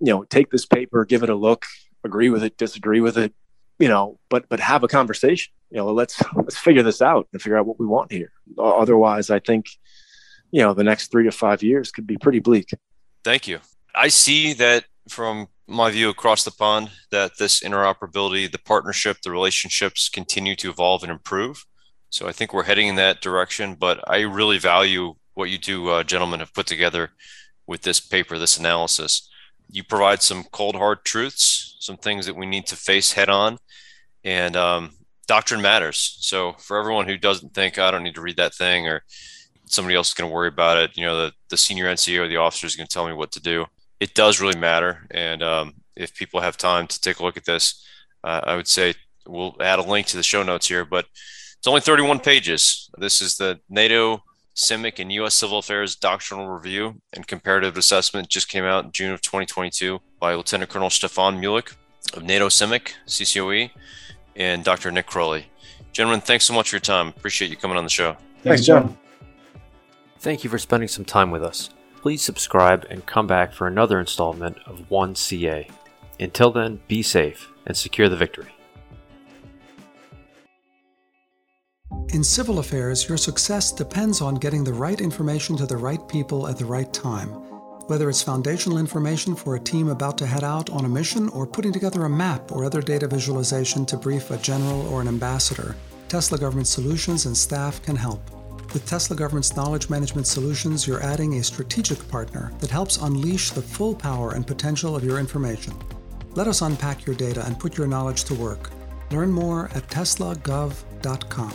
You 0.00 0.12
know 0.12 0.24
take 0.24 0.50
this 0.50 0.66
paper 0.66 1.04
give 1.04 1.22
it 1.22 1.30
a 1.30 1.34
look 1.34 1.64
agree 2.04 2.30
with 2.30 2.42
it 2.42 2.56
disagree 2.56 3.00
with 3.00 3.16
it 3.16 3.32
you 3.78 3.88
know 3.88 4.18
but 4.28 4.48
but 4.48 4.60
have 4.60 4.82
a 4.82 4.88
conversation. 4.88 5.52
You 5.70 5.78
know 5.78 5.92
let's 5.92 6.20
let's 6.34 6.58
figure 6.58 6.82
this 6.82 7.00
out 7.00 7.28
and 7.32 7.40
figure 7.40 7.56
out 7.56 7.66
what 7.66 7.78
we 7.78 7.86
want 7.86 8.10
here. 8.10 8.32
Otherwise 8.58 9.30
i 9.30 9.38
think 9.38 9.66
you 10.50 10.62
know 10.62 10.74
the 10.74 10.84
next 10.84 11.12
three 11.12 11.24
to 11.24 11.32
five 11.32 11.62
years 11.62 11.92
could 11.92 12.06
be 12.06 12.18
pretty 12.18 12.40
bleak. 12.40 12.70
Thank 13.24 13.46
you. 13.46 13.60
I 13.94 14.08
see 14.08 14.52
that 14.54 14.84
from 15.08 15.48
my 15.68 15.90
view 15.90 16.08
across 16.08 16.44
the 16.44 16.50
pond 16.50 16.90
that 17.12 17.38
this 17.38 17.60
interoperability 17.60 18.50
the 18.50 18.58
partnership 18.58 19.18
the 19.22 19.30
relationships 19.30 20.08
continue 20.08 20.56
to 20.56 20.70
evolve 20.70 21.02
and 21.02 21.12
improve 21.12 21.64
so 22.12 22.28
i 22.28 22.32
think 22.32 22.52
we're 22.52 22.62
heading 22.62 22.86
in 22.86 22.96
that 22.96 23.20
direction 23.20 23.74
but 23.74 24.00
i 24.08 24.20
really 24.20 24.58
value 24.58 25.14
what 25.34 25.50
you 25.50 25.58
two 25.58 25.90
uh, 25.90 26.04
gentlemen 26.04 26.40
have 26.40 26.54
put 26.54 26.66
together 26.66 27.10
with 27.66 27.82
this 27.82 27.98
paper 27.98 28.38
this 28.38 28.58
analysis 28.58 29.28
you 29.68 29.82
provide 29.82 30.22
some 30.22 30.44
cold 30.52 30.76
hard 30.76 31.04
truths 31.04 31.76
some 31.80 31.96
things 31.96 32.26
that 32.26 32.36
we 32.36 32.46
need 32.46 32.66
to 32.66 32.76
face 32.76 33.12
head 33.12 33.28
on 33.28 33.58
and 34.22 34.54
um, 34.56 34.90
doctrine 35.26 35.60
matters 35.60 36.18
so 36.20 36.52
for 36.58 36.78
everyone 36.78 37.08
who 37.08 37.16
doesn't 37.16 37.52
think 37.52 37.78
i 37.78 37.90
don't 37.90 38.04
need 38.04 38.14
to 38.14 38.20
read 38.20 38.36
that 38.36 38.54
thing 38.54 38.86
or 38.86 39.02
somebody 39.72 39.96
else 39.96 40.08
is 40.08 40.14
going 40.14 40.28
to 40.28 40.34
worry 40.34 40.48
about 40.48 40.78
it. 40.78 40.96
You 40.96 41.06
know, 41.06 41.16
the, 41.16 41.32
the 41.48 41.56
senior 41.56 41.86
NCO 41.86 42.20
or 42.20 42.28
the 42.28 42.36
officer 42.36 42.66
is 42.66 42.76
going 42.76 42.86
to 42.86 42.92
tell 42.92 43.06
me 43.06 43.14
what 43.14 43.32
to 43.32 43.40
do. 43.40 43.66
It 44.00 44.14
does 44.14 44.40
really 44.40 44.58
matter. 44.58 45.06
And 45.10 45.42
um, 45.42 45.74
if 45.96 46.14
people 46.14 46.40
have 46.40 46.56
time 46.56 46.86
to 46.86 47.00
take 47.00 47.18
a 47.18 47.22
look 47.22 47.36
at 47.36 47.44
this, 47.44 47.84
uh, 48.24 48.40
I 48.44 48.56
would 48.56 48.68
say 48.68 48.94
we'll 49.26 49.56
add 49.60 49.78
a 49.78 49.82
link 49.82 50.06
to 50.08 50.16
the 50.16 50.22
show 50.22 50.42
notes 50.42 50.68
here, 50.68 50.84
but 50.84 51.06
it's 51.62 51.68
only 51.68 51.80
31 51.80 52.18
pages. 52.18 52.90
This 52.98 53.22
is 53.22 53.36
the 53.36 53.60
NATO 53.70 54.24
CIMIC 54.56 54.98
and 54.98 55.12
U.S. 55.12 55.36
Civil 55.36 55.58
Affairs 55.58 55.94
Doctrinal 55.94 56.48
Review 56.48 57.00
and 57.12 57.24
Comparative 57.24 57.76
Assessment 57.76 58.28
just 58.28 58.48
came 58.48 58.64
out 58.64 58.84
in 58.84 58.90
June 58.90 59.12
of 59.12 59.22
2022 59.22 60.00
by 60.18 60.34
Lieutenant 60.34 60.72
Colonel 60.72 60.90
Stefan 60.90 61.40
Muehlich 61.40 61.76
of 62.16 62.24
NATO 62.24 62.48
CIMIC, 62.48 62.94
CCOE, 63.06 63.70
and 64.34 64.64
Dr. 64.64 64.90
Nick 64.90 65.06
Crowley. 65.06 65.46
Gentlemen, 65.92 66.20
thanks 66.20 66.46
so 66.46 66.52
much 66.52 66.70
for 66.70 66.74
your 66.74 66.80
time. 66.80 67.06
Appreciate 67.06 67.52
you 67.52 67.56
coming 67.56 67.76
on 67.76 67.84
the 67.84 67.90
show. 67.90 68.16
Thanks, 68.42 68.66
John. 68.66 68.98
Thank 70.18 70.42
you 70.42 70.50
for 70.50 70.58
spending 70.58 70.88
some 70.88 71.04
time 71.04 71.30
with 71.30 71.44
us. 71.44 71.70
Please 72.00 72.22
subscribe 72.22 72.88
and 72.90 73.06
come 73.06 73.28
back 73.28 73.52
for 73.52 73.68
another 73.68 74.00
installment 74.00 74.58
of 74.66 74.88
1CA. 74.90 75.70
Until 76.18 76.50
then, 76.50 76.80
be 76.88 77.04
safe 77.04 77.52
and 77.66 77.76
secure 77.76 78.08
the 78.08 78.16
victory. 78.16 78.52
In 82.12 82.22
civil 82.22 82.58
affairs, 82.58 83.08
your 83.08 83.16
success 83.16 83.72
depends 83.72 84.20
on 84.20 84.34
getting 84.34 84.64
the 84.64 84.72
right 84.72 85.00
information 85.00 85.56
to 85.56 85.66
the 85.66 85.76
right 85.76 86.06
people 86.08 86.46
at 86.46 86.58
the 86.58 86.64
right 86.64 86.92
time. 86.92 87.28
Whether 87.88 88.08
it's 88.08 88.22
foundational 88.22 88.78
information 88.78 89.34
for 89.34 89.56
a 89.56 89.60
team 89.60 89.88
about 89.88 90.18
to 90.18 90.26
head 90.26 90.44
out 90.44 90.70
on 90.70 90.84
a 90.84 90.88
mission 90.88 91.28
or 91.30 91.46
putting 91.46 91.72
together 91.72 92.04
a 92.04 92.10
map 92.10 92.52
or 92.52 92.64
other 92.64 92.82
data 92.82 93.08
visualization 93.08 93.86
to 93.86 93.96
brief 93.96 94.30
a 94.30 94.36
general 94.36 94.86
or 94.88 95.00
an 95.00 95.08
ambassador, 95.08 95.74
Tesla 96.08 96.38
Government 96.38 96.68
Solutions 96.68 97.26
and 97.26 97.36
staff 97.36 97.82
can 97.82 97.96
help. 97.96 98.20
With 98.72 98.86
Tesla 98.86 99.16
Government's 99.16 99.56
knowledge 99.56 99.90
management 99.90 100.26
solutions, 100.26 100.86
you're 100.86 101.02
adding 101.02 101.34
a 101.34 101.42
strategic 101.42 102.06
partner 102.08 102.52
that 102.60 102.70
helps 102.70 102.98
unleash 102.98 103.50
the 103.50 103.62
full 103.62 103.94
power 103.94 104.32
and 104.32 104.46
potential 104.46 104.94
of 104.94 105.04
your 105.04 105.18
information. 105.18 105.74
Let 106.34 106.46
us 106.46 106.62
unpack 106.62 107.06
your 107.06 107.16
data 107.16 107.44
and 107.46 107.58
put 107.58 107.76
your 107.76 107.86
knowledge 107.86 108.24
to 108.24 108.34
work. 108.34 108.70
Learn 109.10 109.30
more 109.30 109.70
at 109.74 109.88
teslagov.com. 109.88 111.52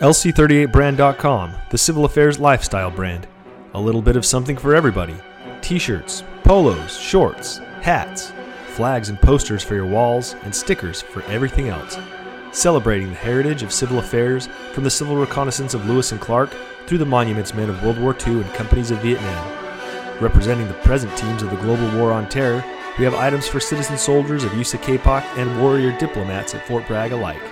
LC38brand.com, 0.00 1.54
the 1.70 1.78
civil 1.78 2.04
affairs 2.04 2.40
lifestyle 2.40 2.90
brand. 2.90 3.28
A 3.74 3.80
little 3.80 4.02
bit 4.02 4.16
of 4.16 4.24
something 4.24 4.56
for 4.56 4.74
everybody 4.74 5.14
t 5.62 5.78
shirts, 5.78 6.24
polos, 6.42 6.98
shorts, 6.98 7.58
hats, 7.80 8.32
flags 8.74 9.08
and 9.08 9.20
posters 9.20 9.62
for 9.62 9.76
your 9.76 9.86
walls, 9.86 10.34
and 10.42 10.54
stickers 10.54 11.00
for 11.00 11.22
everything 11.22 11.68
else. 11.68 11.96
Celebrating 12.50 13.08
the 13.08 13.14
heritage 13.14 13.62
of 13.62 13.72
civil 13.72 14.00
affairs 14.00 14.48
from 14.72 14.82
the 14.82 14.90
civil 14.90 15.16
reconnaissance 15.16 15.74
of 15.74 15.86
Lewis 15.86 16.10
and 16.10 16.20
Clark 16.20 16.50
through 16.86 16.98
the 16.98 17.06
monuments 17.06 17.54
men 17.54 17.70
of 17.70 17.82
World 17.82 17.98
War 17.98 18.16
II 18.26 18.42
and 18.42 18.54
companies 18.54 18.90
of 18.90 18.98
Vietnam. 18.98 19.52
Representing 20.20 20.66
the 20.66 20.74
present 20.74 21.16
teams 21.16 21.42
of 21.42 21.50
the 21.50 21.56
global 21.56 21.88
war 21.98 22.12
on 22.12 22.28
terror, 22.28 22.64
we 22.98 23.04
have 23.04 23.14
items 23.14 23.46
for 23.46 23.60
citizen 23.60 23.96
soldiers 23.96 24.42
of 24.42 24.50
USACAPOC 24.52 25.22
and 25.38 25.62
warrior 25.62 25.96
diplomats 25.98 26.54
at 26.54 26.66
Fort 26.66 26.86
Bragg 26.88 27.12
alike. 27.12 27.42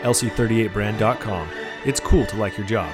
LC38brand.com. 0.00 1.48
It's 1.84 1.98
cool 1.98 2.24
to 2.26 2.36
like 2.36 2.56
your 2.56 2.66
job. 2.66 2.92